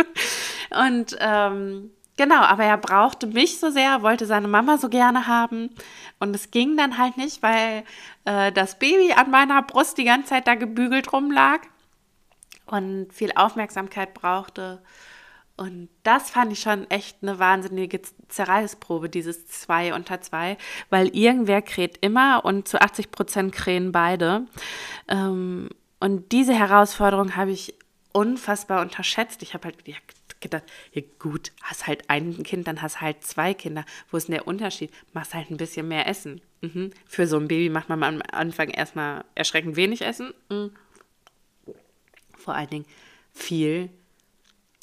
und 0.70 1.16
ähm, 1.18 1.90
genau, 2.16 2.40
aber 2.40 2.64
er 2.64 2.78
brauchte 2.78 3.26
mich 3.26 3.58
so 3.58 3.70
sehr, 3.70 4.02
wollte 4.02 4.26
seine 4.26 4.48
Mama 4.48 4.78
so 4.78 4.88
gerne 4.88 5.26
haben. 5.26 5.70
Und 6.18 6.34
es 6.34 6.50
ging 6.50 6.76
dann 6.76 6.98
halt 6.98 7.16
nicht, 7.16 7.42
weil 7.42 7.84
äh, 8.24 8.52
das 8.52 8.78
Baby 8.78 9.12
an 9.12 9.30
meiner 9.30 9.62
Brust 9.62 9.98
die 9.98 10.04
ganze 10.04 10.30
Zeit 10.30 10.46
da 10.46 10.54
gebügelt 10.54 11.12
rumlag 11.12 11.60
und 12.66 13.12
viel 13.12 13.32
Aufmerksamkeit 13.34 14.14
brauchte. 14.14 14.82
Und 15.62 15.90
das 16.02 16.30
fand 16.30 16.52
ich 16.52 16.58
schon 16.58 16.90
echt 16.90 17.18
eine 17.22 17.38
wahnsinnige 17.38 18.00
Zerreißprobe, 18.26 19.08
dieses 19.08 19.46
zwei 19.46 19.94
unter 19.94 20.20
zwei, 20.20 20.58
weil 20.90 21.14
irgendwer 21.16 21.62
kräht 21.62 21.98
immer 22.00 22.44
und 22.44 22.66
zu 22.66 22.80
80 22.80 23.12
Prozent 23.12 23.52
krähen 23.52 23.92
beide. 23.92 24.48
Ähm, 25.06 25.68
und 26.00 26.32
diese 26.32 26.52
Herausforderung 26.52 27.36
habe 27.36 27.52
ich 27.52 27.74
unfassbar 28.10 28.80
unterschätzt. 28.80 29.40
Ich 29.44 29.54
habe 29.54 29.66
halt 29.66 29.84
gedacht, 30.40 30.64
ja 30.94 31.02
gut, 31.20 31.52
hast 31.62 31.86
halt 31.86 32.10
ein 32.10 32.42
Kind, 32.42 32.66
dann 32.66 32.82
hast 32.82 33.00
halt 33.00 33.22
zwei 33.22 33.54
Kinder. 33.54 33.84
Wo 34.10 34.16
ist 34.16 34.26
denn 34.26 34.34
der 34.34 34.48
Unterschied? 34.48 34.90
Machst 35.12 35.32
halt 35.32 35.48
ein 35.52 35.58
bisschen 35.58 35.86
mehr 35.86 36.08
Essen. 36.08 36.40
Mhm. 36.60 36.90
Für 37.06 37.28
so 37.28 37.36
ein 37.36 37.46
Baby 37.46 37.68
macht 37.68 37.88
man 37.88 38.02
am 38.02 38.20
Anfang 38.32 38.68
erstmal 38.68 39.24
erschreckend 39.36 39.76
wenig 39.76 40.02
Essen. 40.02 40.34
Mhm. 40.50 40.72
Vor 42.36 42.56
allen 42.56 42.70
Dingen 42.70 42.86
viel 43.32 43.90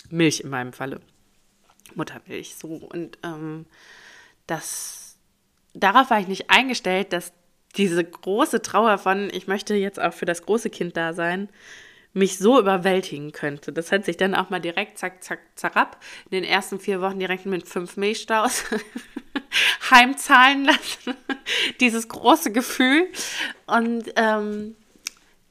Milch 0.10 0.42
in 0.42 0.50
meinem 0.50 0.74
Falle. 0.74 1.01
Muttermilch, 1.96 2.56
so. 2.56 2.68
Und 2.68 3.18
ähm, 3.24 3.66
das, 4.48 5.18
darauf 5.74 6.10
war 6.10 6.20
ich 6.20 6.28
nicht 6.28 6.50
eingestellt, 6.50 7.13
dass 7.13 7.34
diese 7.75 8.04
große 8.04 8.62
Trauer 8.62 8.98
von, 8.98 9.30
ich 9.32 9.48
möchte 9.48 9.75
jetzt 9.75 10.00
auch 10.00 10.13
für 10.13 10.25
das 10.25 10.44
große 10.44 10.70
Kind 10.70 10.98
da 10.98 11.13
sein, 11.13 11.50
mich 12.13 12.39
so 12.39 12.60
überwältigen 12.60 13.32
könnte. 13.32 13.72
Das 13.72 13.92
hat 13.92 14.06
sich 14.06 14.18
dann 14.18 14.34
auch 14.34 14.50
mal 14.50 14.60
direkt, 14.60 14.98
zack, 14.98 15.24
zack, 15.24 15.39
zerab, 15.56 16.04
in 16.25 16.42
den 16.42 16.44
ersten 16.44 16.80
vier 16.80 17.01
Wochen 17.01 17.20
direkt 17.20 17.46
mit 17.46 17.68
fünf 17.68 17.98
Milchstaus 17.98 18.63
heimzahlen 19.92 20.66
lassen. 20.66 21.16
Dieses 21.80 22.08
große 22.08 22.51
Gefühl. 22.51 23.08
Und 23.68 24.12
ähm, 24.16 24.75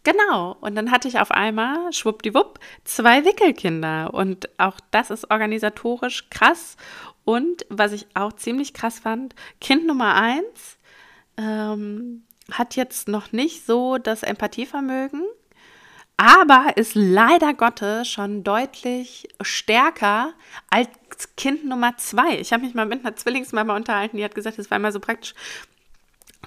Genau. 0.04 0.56
Und 0.60 0.74
dann 0.74 0.90
hatte 0.90 1.08
ich 1.08 1.18
auf 1.18 1.30
einmal, 1.30 1.92
schwuppdiwupp, 1.92 2.58
zwei 2.84 3.24
Wickelkinder. 3.24 4.14
Und 4.14 4.48
auch 4.58 4.78
das 4.90 5.10
ist 5.10 5.30
organisatorisch 5.30 6.30
krass. 6.30 6.76
Und 7.24 7.66
was 7.68 7.92
ich 7.92 8.06
auch 8.14 8.32
ziemlich 8.32 8.72
krass 8.72 9.00
fand, 9.00 9.34
Kind 9.60 9.86
Nummer 9.86 10.14
eins 10.14 10.78
ähm, 11.36 12.22
hat 12.50 12.76
jetzt 12.76 13.08
noch 13.08 13.32
nicht 13.32 13.66
so 13.66 13.98
das 13.98 14.22
Empathievermögen, 14.22 15.24
aber 16.16 16.76
ist 16.76 16.94
leider 16.94 17.54
Gottes 17.54 18.08
schon 18.08 18.42
deutlich 18.42 19.28
stärker 19.40 20.32
als 20.70 20.88
Kind 21.36 21.64
Nummer 21.64 21.96
zwei. 21.96 22.38
Ich 22.38 22.52
habe 22.52 22.64
mich 22.64 22.74
mal 22.74 22.86
mit 22.86 23.04
einer 23.04 23.14
Zwillingsmama 23.14 23.76
unterhalten, 23.76 24.16
die 24.16 24.24
hat 24.24 24.34
gesagt, 24.34 24.58
es 24.58 24.70
war 24.70 24.78
immer 24.78 24.90
so 24.90 24.98
praktisch, 25.00 25.34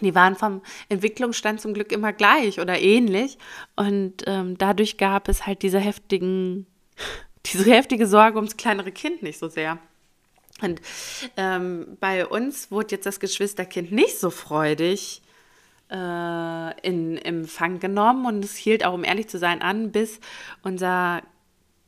die 0.05 0.15
waren 0.15 0.35
vom 0.35 0.61
Entwicklungsstand 0.89 1.61
zum 1.61 1.73
Glück 1.73 1.91
immer 1.91 2.13
gleich 2.13 2.59
oder 2.59 2.79
ähnlich. 2.79 3.37
Und 3.75 4.23
ähm, 4.27 4.57
dadurch 4.57 4.97
gab 4.97 5.27
es 5.27 5.45
halt 5.45 5.61
diese 5.61 5.79
heftigen, 5.79 6.65
diese 7.45 7.71
heftige 7.71 8.07
Sorge 8.07 8.37
ums 8.37 8.57
kleinere 8.57 8.91
Kind 8.91 9.23
nicht 9.23 9.39
so 9.39 9.47
sehr. 9.47 9.77
Und 10.61 10.81
ähm, 11.37 11.97
bei 11.99 12.25
uns 12.25 12.71
wurde 12.71 12.95
jetzt 12.95 13.05
das 13.05 13.19
Geschwisterkind 13.19 13.91
nicht 13.91 14.19
so 14.19 14.29
freudig 14.29 15.21
äh, 15.89 16.87
in 16.87 17.17
Empfang 17.17 17.79
genommen 17.79 18.25
und 18.25 18.45
es 18.45 18.55
hielt 18.55 18.85
auch, 18.85 18.93
um 18.93 19.03
ehrlich 19.03 19.27
zu 19.27 19.37
sein, 19.37 19.61
an, 19.61 19.91
bis 19.91 20.19
unser 20.61 21.21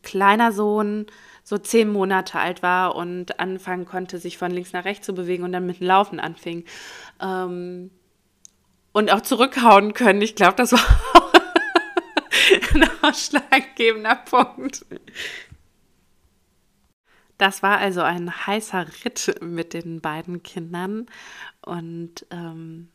kleiner 0.01 0.51
Sohn 0.51 1.05
so 1.43 1.58
zehn 1.58 1.91
Monate 1.91 2.39
alt 2.39 2.63
war 2.63 2.96
und 2.96 3.39
anfangen 3.39 3.86
konnte, 3.86 4.17
sich 4.17 4.38
von 4.38 4.51
links 4.51 4.74
nach 4.74 4.86
rechts 4.86 5.05
zu 5.05 5.13
bewegen 5.13 5.43
und 5.43 5.51
dann 5.51 5.65
mit 5.65 5.79
dem 5.79 5.88
Laufen 5.88 6.20
anfing. 6.20 6.65
Ähm, 7.22 7.91
und 8.93 9.12
auch 9.12 9.21
zurückhauen 9.21 9.93
können. 9.93 10.21
Ich 10.21 10.35
glaube, 10.35 10.55
das 10.55 10.71
war 10.71 10.79
ein 12.73 12.89
ausschlaggebender 13.01 14.15
Punkt. 14.15 14.85
Das 17.38 17.62
war 17.62 17.79
also 17.79 18.01
ein 18.01 18.47
heißer 18.47 18.88
Ritt 19.03 19.35
mit 19.41 19.73
den 19.73 20.00
beiden 20.00 20.43
Kindern. 20.43 21.07
Und 21.62 22.25
ähm, 22.31 22.89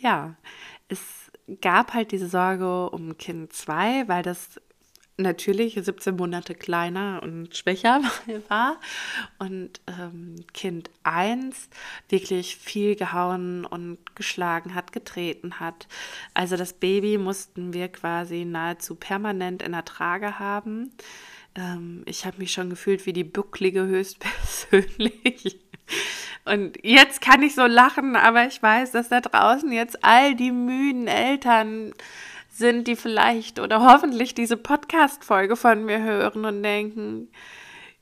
ja, 0.00 0.36
es 0.88 1.00
gab 1.60 1.94
halt 1.94 2.12
diese 2.12 2.28
Sorge 2.28 2.90
um 2.90 3.16
Kind 3.16 3.52
2, 3.52 4.06
weil 4.06 4.22
das 4.22 4.60
natürlich 5.18 5.74
17 5.74 6.16
Monate 6.16 6.54
kleiner 6.54 7.20
und 7.22 7.54
schwächer 7.54 8.00
war 8.48 8.80
und 9.38 9.80
ähm, 9.86 10.36
Kind 10.54 10.90
1 11.02 11.68
wirklich 12.08 12.56
viel 12.56 12.94
gehauen 12.94 13.64
und 13.64 13.98
geschlagen 14.14 14.74
hat, 14.74 14.92
getreten 14.92 15.60
hat. 15.60 15.88
Also 16.34 16.56
das 16.56 16.72
Baby 16.72 17.18
mussten 17.18 17.72
wir 17.72 17.88
quasi 17.88 18.44
nahezu 18.44 18.94
permanent 18.94 19.62
in 19.62 19.72
der 19.72 19.84
Trage 19.84 20.38
haben. 20.38 20.92
Ähm, 21.56 22.02
ich 22.06 22.24
habe 22.24 22.38
mich 22.38 22.52
schon 22.52 22.70
gefühlt 22.70 23.04
wie 23.04 23.12
die 23.12 23.24
Bucklige 23.24 23.86
höchstpersönlich. 23.86 25.58
Und 26.44 26.78
jetzt 26.82 27.20
kann 27.20 27.42
ich 27.42 27.54
so 27.54 27.66
lachen, 27.66 28.16
aber 28.16 28.46
ich 28.46 28.62
weiß, 28.62 28.92
dass 28.92 29.10
da 29.10 29.20
draußen 29.20 29.70
jetzt 29.70 30.02
all 30.02 30.34
die 30.34 30.52
müden 30.52 31.06
Eltern 31.06 31.92
sind, 32.58 32.88
die 32.88 32.96
vielleicht 32.96 33.60
oder 33.60 33.80
hoffentlich 33.90 34.34
diese 34.34 34.56
Podcast-Folge 34.56 35.56
von 35.56 35.84
mir 35.84 36.02
hören 36.02 36.44
und 36.44 36.62
denken, 36.62 37.30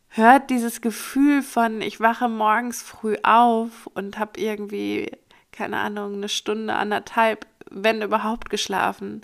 hört 0.08 0.50
dieses 0.50 0.80
Gefühl 0.80 1.42
von, 1.42 1.82
ich 1.82 2.00
wache 2.00 2.28
morgens 2.28 2.82
früh 2.82 3.16
auf 3.22 3.86
und 3.94 4.18
habe 4.18 4.40
irgendwie, 4.40 5.12
keine 5.52 5.76
Ahnung, 5.78 6.14
eine 6.14 6.28
Stunde, 6.28 6.74
anderthalb, 6.74 7.46
wenn 7.70 8.02
überhaupt 8.02 8.50
geschlafen. 8.50 9.20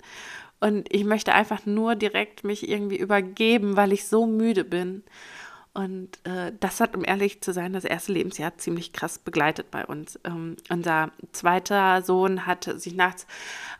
Und 0.59 0.93
ich 0.93 1.03
möchte 1.03 1.33
einfach 1.33 1.65
nur 1.65 1.95
direkt 1.95 2.43
mich 2.43 2.69
irgendwie 2.69 2.97
übergeben, 2.97 3.75
weil 3.75 3.91
ich 3.91 4.07
so 4.07 4.25
müde 4.25 4.63
bin. 4.63 5.03
Und 5.73 6.19
äh, 6.23 6.51
das 6.59 6.79
hat, 6.79 6.95
um 6.95 7.03
ehrlich 7.03 7.41
zu 7.41 7.51
sein, 7.51 7.73
das 7.73 7.83
erste 7.83 8.13
Lebensjahr 8.13 8.55
ziemlich 8.57 8.93
krass 8.93 9.17
begleitet 9.17 9.71
bei 9.71 9.83
uns. 9.85 10.19
Ähm, 10.23 10.55
unser 10.69 11.11
zweiter 11.31 12.03
Sohn 12.03 12.45
hat 12.45 12.65
sich 12.75 12.93
nachts 12.93 13.25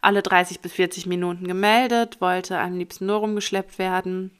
alle 0.01 0.23
30 0.23 0.59
bis 0.59 0.73
40 0.73 1.05
Minuten 1.05 1.47
gemeldet, 1.47 2.19
wollte 2.19 2.57
am 2.57 2.77
liebsten 2.77 3.05
nur 3.05 3.17
rumgeschleppt 3.17 3.77
werden. 3.77 4.31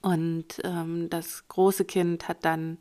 Und 0.00 0.60
ähm, 0.64 1.08
das 1.08 1.46
große 1.46 1.84
Kind 1.84 2.26
hat 2.26 2.44
dann 2.44 2.78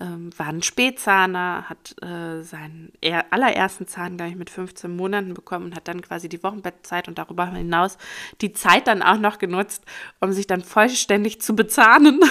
ähm, 0.00 0.30
war 0.36 0.46
ein 0.46 0.62
Spätzahner, 0.62 1.68
hat 1.68 1.94
äh, 2.02 2.42
seinen 2.42 2.92
allerersten 3.30 3.86
Zahn, 3.86 4.16
glaube 4.16 4.30
ich, 4.30 4.36
mit 4.36 4.50
15 4.50 4.96
Monaten 4.96 5.34
bekommen 5.34 5.66
und 5.66 5.76
hat 5.76 5.88
dann 5.88 6.00
quasi 6.00 6.28
die 6.28 6.42
Wochenbettzeit 6.42 7.06
und 7.06 7.18
darüber 7.18 7.46
hinaus 7.46 7.98
die 8.40 8.52
Zeit 8.52 8.86
dann 8.86 9.02
auch 9.02 9.18
noch 9.18 9.38
genutzt, 9.38 9.84
um 10.20 10.32
sich 10.32 10.46
dann 10.46 10.62
vollständig 10.62 11.42
zu 11.42 11.54
bezahnen. 11.54 12.20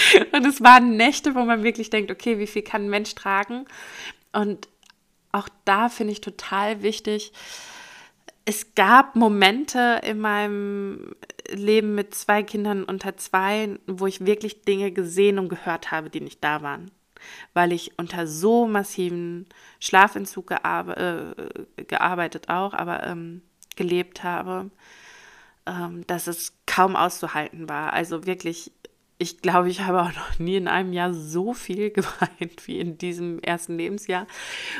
Und 0.32 0.46
es 0.46 0.62
waren 0.62 0.96
Nächte, 0.96 1.34
wo 1.34 1.44
man 1.44 1.62
wirklich 1.62 1.90
denkt, 1.90 2.10
okay, 2.10 2.38
wie 2.38 2.46
viel 2.46 2.62
kann 2.62 2.84
ein 2.84 2.90
Mensch 2.90 3.14
tragen? 3.14 3.66
Und 4.32 4.68
auch 5.32 5.48
da 5.64 5.88
finde 5.88 6.12
ich 6.12 6.20
total 6.20 6.82
wichtig, 6.82 7.32
es 8.44 8.74
gab 8.74 9.14
Momente 9.14 10.00
in 10.04 10.20
meinem 10.20 11.14
Leben 11.50 11.94
mit 11.94 12.14
zwei 12.14 12.42
Kindern 12.42 12.82
unter 12.82 13.14
zwei, 13.18 13.78
wo 13.86 14.06
ich 14.06 14.24
wirklich 14.24 14.62
Dinge 14.62 14.90
gesehen 14.90 15.38
und 15.38 15.50
gehört 15.50 15.90
habe, 15.90 16.08
die 16.08 16.22
nicht 16.22 16.42
da 16.42 16.62
waren. 16.62 16.90
Weil 17.52 17.72
ich 17.72 17.98
unter 17.98 18.26
so 18.26 18.66
massiven 18.66 19.46
Schlafentzug 19.80 20.46
gearbe 20.46 21.36
äh, 21.76 21.84
gearbeitet 21.84 22.48
auch, 22.48 22.72
aber 22.72 23.06
ähm, 23.06 23.42
gelebt 23.76 24.24
habe, 24.24 24.70
ähm, 25.66 26.06
dass 26.06 26.26
es 26.26 26.54
kaum 26.64 26.96
auszuhalten 26.96 27.68
war. 27.68 27.92
Also 27.92 28.24
wirklich 28.24 28.72
ich 29.18 29.42
glaube, 29.42 29.68
ich 29.68 29.80
habe 29.80 30.02
auch 30.02 30.14
noch 30.14 30.38
nie 30.38 30.56
in 30.56 30.68
einem 30.68 30.92
Jahr 30.92 31.12
so 31.12 31.52
viel 31.52 31.90
geweint 31.92 32.66
wie 32.66 32.78
in 32.78 32.98
diesem 32.98 33.40
ersten 33.40 33.76
Lebensjahr. 33.76 34.26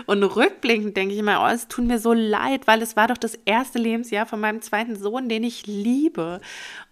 Und 0.07 0.23
rückblickend 0.23 0.97
denke 0.97 1.14
ich 1.14 1.21
immer, 1.21 1.42
oh, 1.42 1.52
es 1.52 1.68
tut 1.68 1.85
mir 1.85 1.99
so 1.99 2.12
leid, 2.12 2.66
weil 2.66 2.80
es 2.80 2.97
war 2.97 3.09
doch 3.09 3.18
das 3.18 3.35
erste 3.45 3.78
Lebensjahr 3.78 4.26
von 4.26 4.40
meinem 4.40 4.62
zweiten 4.62 4.97
Sohn, 4.97 5.28
den 5.28 5.42
ich 5.42 5.66
liebe. 5.66 6.40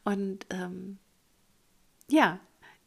Und 0.04 0.44
ähm, 0.50 0.98
ja, 2.08 2.40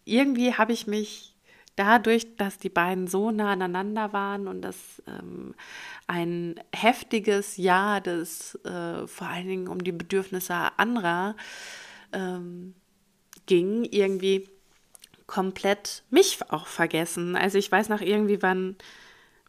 irgendwie 0.04 0.54
habe 0.54 0.74
ich 0.74 0.88
mich 0.88 1.36
dadurch, 1.78 2.36
dass 2.36 2.58
die 2.58 2.70
beiden 2.70 3.08
so 3.08 3.32
nah 3.32 3.54
aneinander 3.54 4.12
waren 4.12 4.50
und 4.50 4.62
das 4.62 5.01
ähm, 5.08 5.56
ein 6.08 6.60
heftiges 6.75 7.56
Jahr, 7.56 8.01
das 8.01 8.56
äh, 8.66 9.08
vor 9.08 9.28
allen 9.28 9.48
Dingen 9.48 9.68
um 9.70 9.82
die 9.82 9.94
Bedürfnisse 9.94 10.78
anderer 10.78 11.38
ähm, 12.12 12.74
ging, 13.50 13.84
irgendwie 13.84 14.48
komplett 15.25 16.03
mich 16.10 16.39
auch 16.50 16.68
vergessen. 16.68 17.36
Also 17.36 17.58
ich 17.58 17.72
weiß 17.72 17.89
noch 17.89 18.01
irgendwie, 18.01 18.41
wann, 18.41 18.77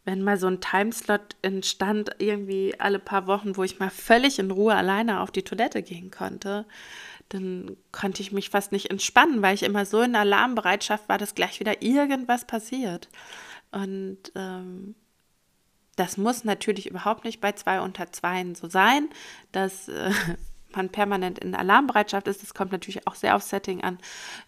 wenn 0.03 0.23
mal 0.23 0.37
so 0.37 0.47
ein 0.47 0.59
Timeslot 0.59 1.35
entstand, 1.41 2.09
irgendwie 2.17 2.75
alle 2.79 2.99
paar 2.99 3.27
Wochen, 3.27 3.55
wo 3.55 3.63
ich 3.63 3.79
mal 3.79 3.91
völlig 3.91 4.39
in 4.39 4.51
Ruhe 4.51 4.75
alleine 4.75 5.21
auf 5.21 5.31
die 5.31 5.43
Toilette 5.43 5.83
gehen 5.83 6.11
konnte, 6.11 6.65
dann 7.29 7.77
konnte 7.91 8.21
ich 8.21 8.31
mich 8.31 8.49
fast 8.49 8.71
nicht 8.71 8.89
entspannen, 8.89 9.41
weil 9.41 9.53
ich 9.55 9.63
immer 9.63 9.85
so 9.85 10.01
in 10.01 10.15
Alarmbereitschaft 10.15 11.07
war, 11.07 11.17
dass 11.17 11.35
gleich 11.35 11.59
wieder 11.59 11.81
irgendwas 11.81 12.45
passiert. 12.45 13.07
Und 13.71 14.31
ähm, 14.35 14.95
das 15.95 16.17
muss 16.17 16.43
natürlich 16.43 16.87
überhaupt 16.89 17.23
nicht 17.23 17.39
bei 17.39 17.51
zwei 17.51 17.79
unter 17.81 18.11
zweien 18.11 18.55
so 18.55 18.67
sein, 18.67 19.09
dass 19.51 19.87
äh, 19.87 20.11
man 20.75 20.89
permanent 20.89 21.39
in 21.39 21.55
Alarmbereitschaft 21.55 22.27
ist. 22.27 22.41
Das 22.41 22.53
kommt 22.53 22.71
natürlich 22.71 23.07
auch 23.07 23.15
sehr 23.15 23.35
aufs 23.35 23.49
Setting 23.49 23.83
an, 23.83 23.97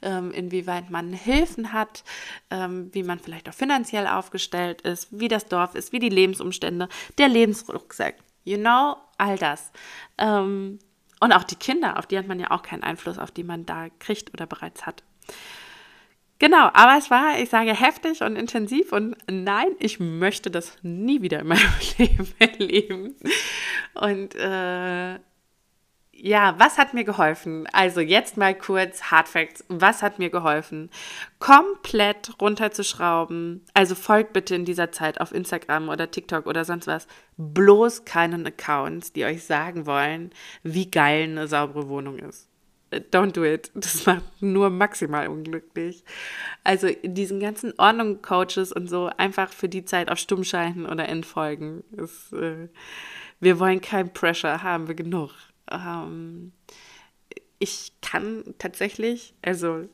ähm, 0.02 0.32
inwieweit 0.32 0.90
man 0.90 1.14
Hilfen 1.14 1.74
hat, 1.74 2.04
ähm, 2.50 2.90
wie 2.94 3.04
man 3.04 3.20
vielleicht 3.20 3.50
auch 3.50 3.54
finanziell 3.54 4.08
aufgestellt 4.08 4.82
ist, 4.82 5.08
wie 5.12 5.28
das 5.28 5.48
Dorf 5.48 5.76
ist, 5.76 5.92
wie 5.92 6.00
die 6.00 6.10
Lebensumstände, 6.10 6.90
der 7.18 7.28
Lebensrucksack, 7.28 8.16
you 8.44 8.58
know, 8.58 8.98
all 9.18 9.38
das. 9.38 9.72
Ähm, 10.18 10.80
und 11.20 11.32
auch 11.32 11.44
die 11.44 11.56
Kinder, 11.56 11.98
auf 11.98 12.06
die 12.06 12.18
hat 12.18 12.28
man 12.28 12.40
ja 12.40 12.52
auch 12.52 12.64
keinen 12.64 12.84
Einfluss, 12.84 13.18
auf 13.18 13.32
die 13.32 13.44
man 13.44 13.66
da 13.66 13.88
kriegt 14.00 14.34
oder 14.34 14.46
bereits 14.46 14.86
hat. 14.86 15.04
Genau, 16.40 16.70
aber 16.74 16.98
es 16.98 17.10
war, 17.10 17.40
ich 17.40 17.50
sage, 17.50 17.74
heftig 17.74 18.22
und 18.22 18.36
intensiv 18.36 18.92
und 18.92 19.16
nein, 19.32 19.70
ich 19.80 20.02
möchte 20.02 20.52
das 20.52 20.78
nie 20.82 21.22
wieder 21.22 21.40
in 21.40 21.48
meinem 21.48 21.62
Leben 21.98 22.28
erleben. 22.38 23.16
Und 23.94 24.36
äh, 24.36 25.20
ja, 26.16 26.56
was 26.58 26.78
hat 26.78 26.94
mir 26.94 27.04
geholfen? 27.04 27.68
Also 27.74 28.00
jetzt 28.00 28.38
mal 28.38 28.56
kurz 28.56 29.12
Hard 29.12 29.28
Facts. 29.28 29.66
Was 29.68 30.02
hat 30.02 30.20
mir 30.20 30.30
geholfen? 30.30 30.90
Komplett 31.40 32.40
runterzuschrauben. 32.40 33.66
Also 33.74 33.96
folgt 33.96 34.32
bitte 34.32 34.56
in 34.56 34.64
dieser 34.64 34.92
Zeit 34.92 35.20
auf 35.20 35.34
Instagram 35.34 35.90
oder 35.90 36.12
TikTok 36.12 36.46
oder 36.46 36.66
sonst 36.66 36.88
was. 36.88 37.08
Bloß 37.38 38.06
keinen 38.06 38.46
Accounts, 38.46 39.12
die 39.12 39.26
euch 39.26 39.44
sagen 39.44 39.86
wollen, 39.86 40.32
wie 40.62 40.90
geil 40.90 41.24
eine 41.24 41.48
saubere 41.48 41.90
Wohnung 41.90 42.20
ist. 42.20 42.48
Don't 43.12 43.32
do 43.32 43.44
it. 43.44 43.72
Das 43.74 44.06
macht 44.06 44.24
nur 44.40 44.70
maximal 44.70 45.28
unglücklich. 45.28 46.04
Also 46.64 46.90
diesen 47.04 47.40
ganzen 47.40 47.74
Ordnung-Coaches 47.78 48.72
und 48.72 48.88
so 48.88 49.10
einfach 49.18 49.52
für 49.52 49.68
die 49.68 49.84
Zeit 49.84 50.12
auf 50.12 50.20
Stumm 50.20 50.44
schalten 50.44 50.86
oder 50.86 51.10
entfolgen. 51.10 51.84
Ist, 51.92 52.32
äh, 52.34 52.70
wir 53.40 53.60
wollen 53.60 53.82
kein 53.82 54.14
Pressure, 54.14 54.62
haben 54.64 54.88
wir 54.88 54.96
genug. 54.96 55.32
Ähm, 55.74 56.54
ich 57.60 57.94
kann 58.02 58.44
tatsächlich, 58.58 59.34
also 59.42 59.88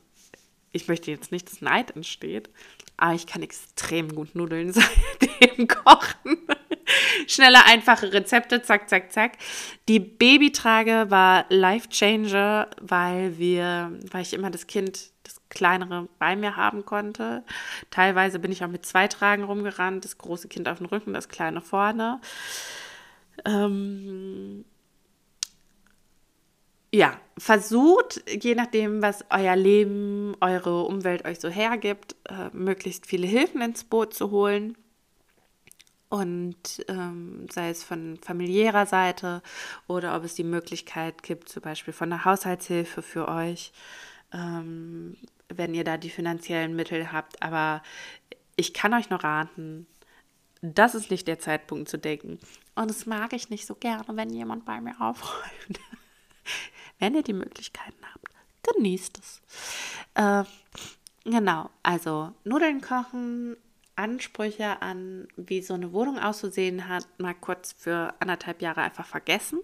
ich 0.72 0.88
möchte 0.88 1.10
jetzt 1.10 1.32
nicht, 1.32 1.50
dass 1.50 1.60
Neid 1.60 1.94
entsteht, 1.96 2.50
aber 2.96 3.14
ich 3.14 3.26
kann 3.26 3.42
extrem 3.42 4.14
gut 4.14 4.34
Nudeln 4.34 4.72
seitdem 5.20 5.66
kochen. 5.68 6.38
Schnelle, 7.26 7.64
einfache 7.66 8.12
Rezepte, 8.12 8.62
zack, 8.62 8.88
zack, 8.88 9.12
zack. 9.12 9.38
Die 9.88 10.00
Babytrage 10.00 11.06
war 11.08 11.46
life 11.48 11.88
changer, 11.88 12.68
weil 12.80 13.38
wir, 13.38 13.92
weil 14.10 14.22
ich 14.22 14.34
immer 14.34 14.50
das 14.50 14.66
Kind, 14.66 15.10
das 15.22 15.40
kleinere 15.48 16.08
bei 16.18 16.34
mir 16.36 16.56
haben 16.56 16.84
konnte. 16.84 17.44
Teilweise 17.90 18.38
bin 18.38 18.52
ich 18.52 18.64
auch 18.64 18.68
mit 18.68 18.84
zwei 18.84 19.08
Tragen 19.08 19.44
rumgerannt, 19.44 20.04
das 20.04 20.18
große 20.18 20.48
Kind 20.48 20.68
auf 20.68 20.78
dem 20.78 20.86
Rücken, 20.86 21.14
das 21.14 21.28
kleine 21.28 21.60
vorne. 21.60 22.20
Ähm, 23.44 24.64
ja, 26.92 27.20
versucht, 27.38 28.22
je 28.28 28.54
nachdem, 28.54 29.00
was 29.00 29.24
euer 29.30 29.56
Leben, 29.56 30.36
eure 30.40 30.82
Umwelt 30.84 31.24
euch 31.24 31.40
so 31.40 31.48
hergibt, 31.48 32.16
äh, 32.28 32.50
möglichst 32.52 33.06
viele 33.06 33.26
Hilfen 33.26 33.60
ins 33.62 33.84
Boot 33.84 34.14
zu 34.14 34.30
holen. 34.30 34.76
Und 36.08 36.84
ähm, 36.88 37.46
sei 37.52 37.70
es 37.70 37.84
von 37.84 38.18
familiärer 38.20 38.84
Seite 38.84 39.42
oder 39.86 40.16
ob 40.16 40.24
es 40.24 40.34
die 40.34 40.42
Möglichkeit 40.42 41.22
gibt, 41.22 41.48
zum 41.48 41.62
Beispiel 41.62 41.94
von 41.94 42.10
der 42.10 42.24
Haushaltshilfe 42.24 43.00
für 43.00 43.28
euch, 43.28 43.72
ähm, 44.32 45.16
wenn 45.48 45.72
ihr 45.72 45.84
da 45.84 45.96
die 45.96 46.10
finanziellen 46.10 46.74
Mittel 46.74 47.12
habt. 47.12 47.40
Aber 47.40 47.80
ich 48.56 48.74
kann 48.74 48.92
euch 48.92 49.08
nur 49.08 49.22
raten, 49.22 49.86
das 50.62 50.96
ist 50.96 51.12
nicht 51.12 51.28
der 51.28 51.38
Zeitpunkt 51.38 51.88
zu 51.88 51.96
denken. 51.96 52.40
Und 52.74 52.90
das 52.90 53.06
mag 53.06 53.32
ich 53.32 53.48
nicht 53.48 53.66
so 53.66 53.76
gerne, 53.76 54.04
wenn 54.08 54.30
jemand 54.30 54.64
bei 54.64 54.80
mir 54.80 55.00
aufräumt. 55.00 55.78
Wenn 57.00 57.14
ihr 57.14 57.22
die 57.22 57.32
Möglichkeiten 57.32 58.04
habt, 58.12 58.28
genießt 58.62 59.18
es. 59.18 59.42
Äh, 60.14 60.44
genau, 61.24 61.70
also 61.82 62.32
Nudeln 62.44 62.80
kochen, 62.80 63.56
Ansprüche 63.96 64.80
an, 64.80 65.28
wie 65.36 65.62
so 65.62 65.74
eine 65.74 65.92
Wohnung 65.92 66.18
auszusehen 66.18 66.88
hat, 66.88 67.06
mal 67.18 67.34
kurz 67.34 67.72
für 67.72 68.14
anderthalb 68.20 68.62
Jahre 68.62 68.82
einfach 68.82 69.06
vergessen. 69.06 69.60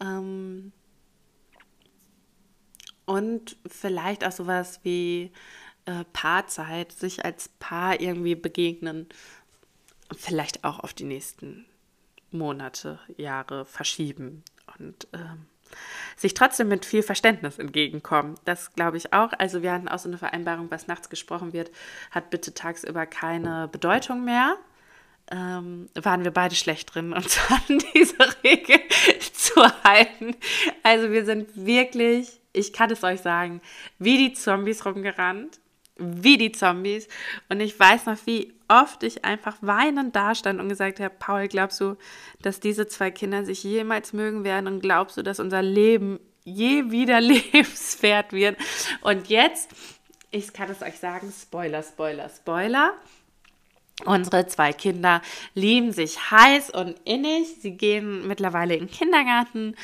Ähm, 0.00 0.72
und 3.06 3.56
vielleicht 3.66 4.24
auch 4.24 4.32
sowas 4.32 4.80
wie 4.82 5.30
äh, 5.86 6.04
Paarzeit, 6.12 6.92
sich 6.92 7.24
als 7.24 7.48
Paar 7.48 8.00
irgendwie 8.00 8.34
begegnen, 8.34 9.06
vielleicht 10.16 10.64
auch 10.64 10.80
auf 10.80 10.94
die 10.94 11.04
nächsten 11.04 11.66
Monate, 12.30 12.98
Jahre 13.16 13.64
verschieben. 13.64 14.42
Und 14.78 15.06
ähm, 15.12 15.46
sich 16.16 16.34
trotzdem 16.34 16.68
mit 16.68 16.84
viel 16.84 17.02
Verständnis 17.02 17.58
entgegenkommen. 17.58 18.36
Das 18.44 18.72
glaube 18.74 18.96
ich 18.96 19.12
auch. 19.12 19.32
Also 19.38 19.62
wir 19.62 19.72
hatten 19.72 19.88
auch 19.88 19.98
so 19.98 20.08
eine 20.08 20.18
Vereinbarung, 20.18 20.70
was 20.70 20.86
nachts 20.86 21.08
gesprochen 21.08 21.52
wird, 21.52 21.70
hat 22.10 22.30
bitte 22.30 22.54
tagsüber 22.54 23.06
keine 23.06 23.68
Bedeutung 23.68 24.24
mehr. 24.24 24.56
Ähm, 25.30 25.88
waren 25.94 26.22
wir 26.22 26.32
beide 26.32 26.54
schlecht 26.54 26.94
drin, 26.94 27.12
uns 27.12 27.38
an 27.48 27.78
diese 27.94 28.18
Regel 28.44 28.80
zu 29.32 29.54
halten. 29.82 30.36
Also 30.82 31.10
wir 31.10 31.24
sind 31.24 31.48
wirklich, 31.54 32.40
ich 32.52 32.72
kann 32.72 32.90
es 32.90 33.02
euch 33.02 33.20
sagen, 33.20 33.62
wie 33.98 34.18
die 34.18 34.34
Zombies 34.34 34.84
rumgerannt 34.84 35.60
wie 35.96 36.36
die 36.36 36.52
Zombies. 36.52 37.08
Und 37.48 37.60
ich 37.60 37.78
weiß 37.78 38.06
noch, 38.06 38.18
wie 38.26 38.52
oft 38.68 39.02
ich 39.02 39.24
einfach 39.24 39.56
weinend 39.60 40.16
dastand 40.16 40.60
und 40.60 40.68
gesagt 40.68 41.00
habe, 41.00 41.14
Paul, 41.18 41.48
glaubst 41.48 41.80
du, 41.80 41.96
dass 42.42 42.60
diese 42.60 42.86
zwei 42.88 43.10
Kinder 43.10 43.44
sich 43.44 43.62
jemals 43.62 44.12
mögen 44.12 44.44
werden 44.44 44.66
und 44.66 44.80
glaubst 44.80 45.16
du, 45.16 45.22
dass 45.22 45.40
unser 45.40 45.62
Leben 45.62 46.18
je 46.44 46.90
wieder 46.90 47.20
lebenswert 47.20 48.32
wird? 48.32 48.56
Und 49.02 49.28
jetzt, 49.28 49.70
ich 50.30 50.52
kann 50.52 50.70
es 50.70 50.82
euch 50.82 50.98
sagen, 50.98 51.32
Spoiler, 51.32 51.82
Spoiler, 51.82 52.28
Spoiler. 52.28 52.94
Unsere 54.04 54.44
zwei 54.48 54.72
Kinder 54.72 55.22
lieben 55.54 55.92
sich 55.92 56.32
heiß 56.32 56.70
und 56.70 56.96
innig. 57.04 57.46
Sie 57.60 57.76
gehen 57.76 58.26
mittlerweile 58.26 58.74
in 58.74 58.86
den 58.86 58.90
Kindergarten, 58.90 59.76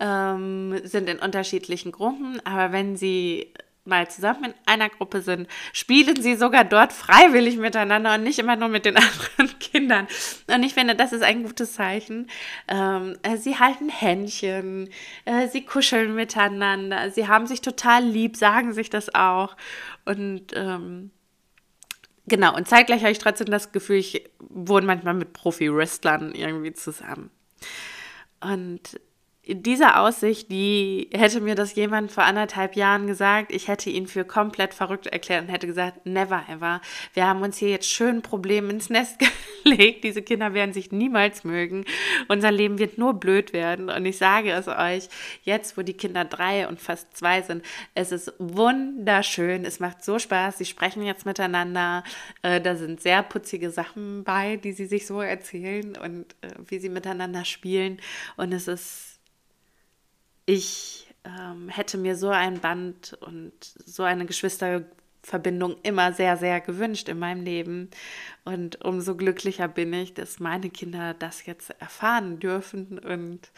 ähm, 0.00 0.80
sind 0.84 1.06
in 1.06 1.18
unterschiedlichen 1.18 1.92
Gruppen, 1.92 2.40
aber 2.46 2.72
wenn 2.72 2.96
sie 2.96 3.52
mal 3.88 4.08
zusammen 4.08 4.44
in 4.44 4.54
einer 4.66 4.88
Gruppe 4.88 5.22
sind, 5.22 5.48
spielen 5.72 6.20
sie 6.20 6.36
sogar 6.36 6.64
dort 6.64 6.92
freiwillig 6.92 7.56
miteinander 7.56 8.14
und 8.14 8.22
nicht 8.22 8.38
immer 8.38 8.56
nur 8.56 8.68
mit 8.68 8.84
den 8.84 8.96
anderen 9.36 9.58
Kindern. 9.58 10.06
Und 10.46 10.62
ich 10.62 10.74
finde, 10.74 10.94
das 10.94 11.12
ist 11.12 11.22
ein 11.22 11.42
gutes 11.42 11.74
Zeichen. 11.74 12.28
Ähm, 12.68 13.16
äh, 13.22 13.36
sie 13.36 13.58
halten 13.58 13.88
Händchen, 13.88 14.90
äh, 15.24 15.48
sie 15.48 15.64
kuscheln 15.64 16.14
miteinander, 16.14 17.10
sie 17.10 17.26
haben 17.26 17.46
sich 17.46 17.60
total 17.60 18.04
lieb, 18.04 18.36
sagen 18.36 18.72
sich 18.72 18.90
das 18.90 19.14
auch. 19.14 19.56
Und 20.04 20.52
ähm, 20.54 21.10
genau, 22.26 22.54
und 22.54 22.68
zeitgleich 22.68 23.02
habe 23.02 23.12
ich 23.12 23.18
trotzdem 23.18 23.48
das 23.48 23.72
Gefühl, 23.72 23.96
ich 23.96 24.30
wohne 24.38 24.86
manchmal 24.86 25.14
mit 25.14 25.32
Profi-Wrestlern 25.32 26.32
irgendwie 26.32 26.72
zusammen. 26.72 27.30
Und 28.40 29.00
diese 29.50 29.96
Aussicht, 29.96 30.50
die 30.50 31.08
hätte 31.14 31.40
mir 31.40 31.54
das 31.54 31.74
jemand 31.74 32.12
vor 32.12 32.24
anderthalb 32.24 32.76
Jahren 32.76 33.06
gesagt, 33.06 33.50
ich 33.50 33.66
hätte 33.66 33.88
ihn 33.88 34.06
für 34.06 34.26
komplett 34.26 34.74
verrückt 34.74 35.06
erklärt 35.06 35.42
und 35.42 35.48
hätte 35.48 35.66
gesagt, 35.66 36.04
never 36.04 36.44
ever. 36.50 36.82
Wir 37.14 37.26
haben 37.26 37.40
uns 37.40 37.56
hier 37.56 37.70
jetzt 37.70 37.90
schön 37.90 38.20
Probleme 38.20 38.70
ins 38.70 38.90
Nest 38.90 39.16
gelegt. 39.64 40.04
Diese 40.04 40.20
Kinder 40.20 40.52
werden 40.52 40.74
sich 40.74 40.92
niemals 40.92 41.44
mögen. 41.44 41.86
Unser 42.28 42.50
Leben 42.50 42.78
wird 42.78 42.98
nur 42.98 43.14
blöd 43.14 43.54
werden. 43.54 43.88
Und 43.88 44.04
ich 44.04 44.18
sage 44.18 44.50
es 44.50 44.68
euch, 44.68 45.08
jetzt, 45.44 45.78
wo 45.78 45.82
die 45.82 45.94
Kinder 45.94 46.26
drei 46.26 46.68
und 46.68 46.78
fast 46.78 47.16
zwei 47.16 47.40
sind, 47.40 47.64
es 47.94 48.12
ist 48.12 48.34
wunderschön. 48.38 49.64
Es 49.64 49.80
macht 49.80 50.04
so 50.04 50.18
Spaß. 50.18 50.58
Sie 50.58 50.66
sprechen 50.66 51.02
jetzt 51.02 51.24
miteinander. 51.24 52.04
Äh, 52.42 52.60
da 52.60 52.76
sind 52.76 53.00
sehr 53.00 53.22
putzige 53.22 53.70
Sachen 53.70 54.24
bei, 54.24 54.56
die 54.56 54.72
sie 54.72 54.86
sich 54.86 55.06
so 55.06 55.22
erzählen 55.22 55.96
und 55.96 56.36
äh, 56.42 56.50
wie 56.66 56.78
sie 56.78 56.90
miteinander 56.90 57.46
spielen. 57.46 57.98
Und 58.36 58.52
es 58.52 58.68
ist 58.68 59.17
ich 60.48 61.06
ähm, 61.24 61.68
hätte 61.68 61.98
mir 61.98 62.16
so 62.16 62.30
ein 62.30 62.58
Band 62.60 63.12
und 63.20 63.52
so 63.84 64.02
eine 64.02 64.24
Geschwisterverbindung 64.24 65.76
immer 65.82 66.14
sehr, 66.14 66.38
sehr 66.38 66.62
gewünscht 66.62 67.10
in 67.10 67.18
meinem 67.18 67.44
Leben. 67.44 67.90
Und 68.46 68.82
umso 68.82 69.14
glücklicher 69.14 69.68
bin 69.68 69.92
ich, 69.92 70.14
dass 70.14 70.40
meine 70.40 70.70
Kinder 70.70 71.12
das 71.12 71.44
jetzt 71.44 71.68
erfahren 71.80 72.40
dürfen. 72.40 72.98
Und 72.98 73.50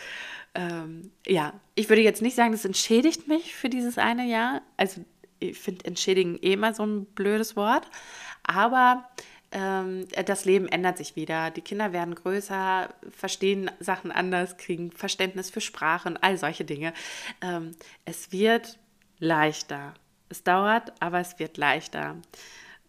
ähm, 0.56 1.12
ja, 1.24 1.52
ich 1.76 1.88
würde 1.88 2.02
jetzt 2.02 2.22
nicht 2.22 2.34
sagen, 2.34 2.50
das 2.50 2.64
entschädigt 2.64 3.28
mich 3.28 3.54
für 3.54 3.68
dieses 3.68 3.96
eine 3.96 4.26
Jahr. 4.26 4.60
Also 4.76 5.04
ich 5.38 5.56
finde 5.56 5.84
entschädigen 5.84 6.40
eh 6.42 6.54
immer 6.54 6.74
so 6.74 6.84
ein 6.84 7.04
blödes 7.04 7.54
Wort. 7.54 7.86
Aber 8.42 9.08
das 9.50 10.44
Leben 10.44 10.68
ändert 10.68 10.98
sich 10.98 11.16
wieder. 11.16 11.50
Die 11.50 11.60
Kinder 11.60 11.92
werden 11.92 12.14
größer, 12.14 12.88
verstehen 13.10 13.70
Sachen 13.80 14.12
anders, 14.12 14.56
kriegen 14.56 14.92
Verständnis 14.92 15.50
für 15.50 15.60
Sprachen, 15.60 16.16
all 16.16 16.38
solche 16.38 16.64
Dinge. 16.64 16.92
Ähm, 17.40 17.72
es 18.04 18.30
wird 18.30 18.78
leichter. 19.18 19.94
Es 20.28 20.44
dauert, 20.44 20.92
aber 21.00 21.18
es 21.18 21.38
wird 21.40 21.56
leichter. 21.56 22.16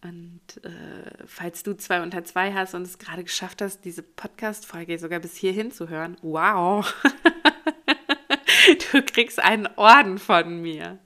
Und 0.03 0.41
äh, 0.63 1.25
falls 1.27 1.63
du 1.63 1.75
zwei 1.77 2.01
unter 2.01 2.23
zwei 2.23 2.53
hast 2.53 2.73
und 2.73 2.83
es 2.83 2.97
gerade 2.97 3.23
geschafft 3.23 3.61
hast, 3.61 3.85
diese 3.85 4.01
Podcast-Folge 4.01 4.97
sogar 4.97 5.19
bis 5.19 5.35
hierhin 5.35 5.71
zu 5.71 5.89
hören, 5.89 6.17
wow! 6.21 6.91
du 8.91 9.01
kriegst 9.03 9.39
einen 9.39 9.67
Orden 9.75 10.17
von 10.17 10.61
mir. 10.61 10.99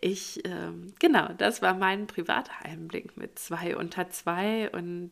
Ich, 0.00 0.44
ähm, 0.44 0.92
genau, 0.98 1.28
das 1.38 1.62
war 1.62 1.74
mein 1.74 2.06
privater 2.06 2.52
Einblick 2.62 3.16
mit 3.16 3.38
zwei 3.38 3.76
unter 3.76 4.10
zwei 4.10 4.70
und 4.70 5.10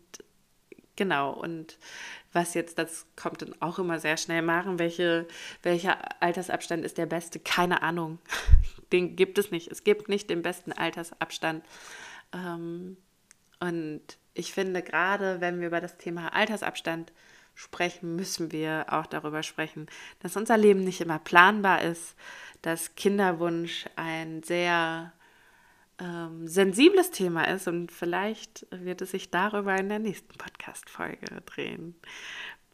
genau, 0.97 1.33
und 1.33 1.79
was 2.33 2.55
jetzt, 2.55 2.79
das 2.79 3.07
kommt 3.17 3.43
dann 3.43 3.55
auch 3.61 3.79
immer 3.79 3.99
sehr 3.99 4.17
schnell 4.17 4.43
machen, 4.43 4.79
welche, 4.79 5.27
welcher 5.63 6.23
Altersabstand 6.23 6.85
ist 6.85 6.99
der 6.99 7.07
beste? 7.07 7.39
Keine 7.39 7.83
Ahnung. 7.83 8.19
Den 8.93 9.17
gibt 9.17 9.39
es 9.39 9.51
nicht. 9.51 9.71
Es 9.71 9.85
gibt 9.85 10.09
nicht 10.09 10.31
den 10.31 10.43
besten 10.43 10.73
Altersabstand. 10.73 11.65
Ähm, 12.33 12.97
und 13.61 14.03
ich 14.35 14.53
finde, 14.53 14.83
gerade 14.83 15.41
wenn 15.41 15.61
wir 15.61 15.69
über 15.69 15.81
das 15.81 15.97
Thema 15.97 16.33
Altersabstand 16.35 17.13
sprechen, 17.55 18.17
müssen 18.17 18.53
wir 18.53 18.87
auch 18.89 19.07
darüber 19.07 19.43
sprechen, 19.43 19.87
dass 20.21 20.37
unser 20.37 20.57
Leben 20.57 20.85
nicht 20.85 21.01
immer 21.01 21.19
planbar 21.19 21.83
ist, 21.83 22.15
dass 22.63 22.95
Kinderwunsch 22.95 23.87
ein 23.97 24.43
sehr 24.43 25.13
ähm, 26.01 26.49
sensibles 26.49 27.11
Thema 27.11 27.45
ist 27.45 27.69
und 27.69 27.93
vielleicht 27.93 28.67
wird 28.71 29.03
es 29.03 29.13
sich 29.13 29.31
darüber 29.31 29.77
in 29.77 29.89
der 29.89 30.01
nächsten 30.01 30.37
Podcast-Folge 30.37 31.43
drehen. 31.47 31.95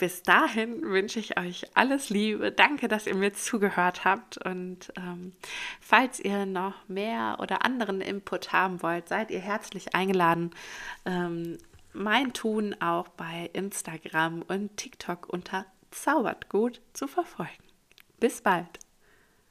Bis 0.01 0.23
dahin 0.23 0.81
wünsche 0.81 1.19
ich 1.19 1.39
euch 1.39 1.67
alles 1.75 2.09
Liebe. 2.09 2.51
Danke, 2.51 2.89
dass 2.89 3.07
ihr 3.07 3.15
mir 3.15 3.35
zugehört 3.35 4.07
habt. 4.07 4.39
Und 4.39 4.91
ähm, 4.97 5.35
falls 5.79 6.19
ihr 6.19 6.47
noch 6.47 6.89
mehr 6.89 7.37
oder 7.39 7.67
anderen 7.67 8.01
Input 8.01 8.51
haben 8.51 8.83
wollt, 8.83 9.09
seid 9.11 9.31
ihr 9.31 9.41
herzlich 9.41 9.95
eingeladen, 9.95 10.53
ähm, 11.05 11.59
mein 11.93 12.33
Tun 12.33 12.75
auch 12.81 13.09
bei 13.09 13.51
Instagram 13.53 14.43
und 14.43 14.77
TikTok 14.77 15.29
unter 15.29 15.67
Zaubertgut 15.91 16.81
zu 16.93 17.07
verfolgen. 17.07 17.65
Bis 18.19 18.43
bald. 18.43 18.79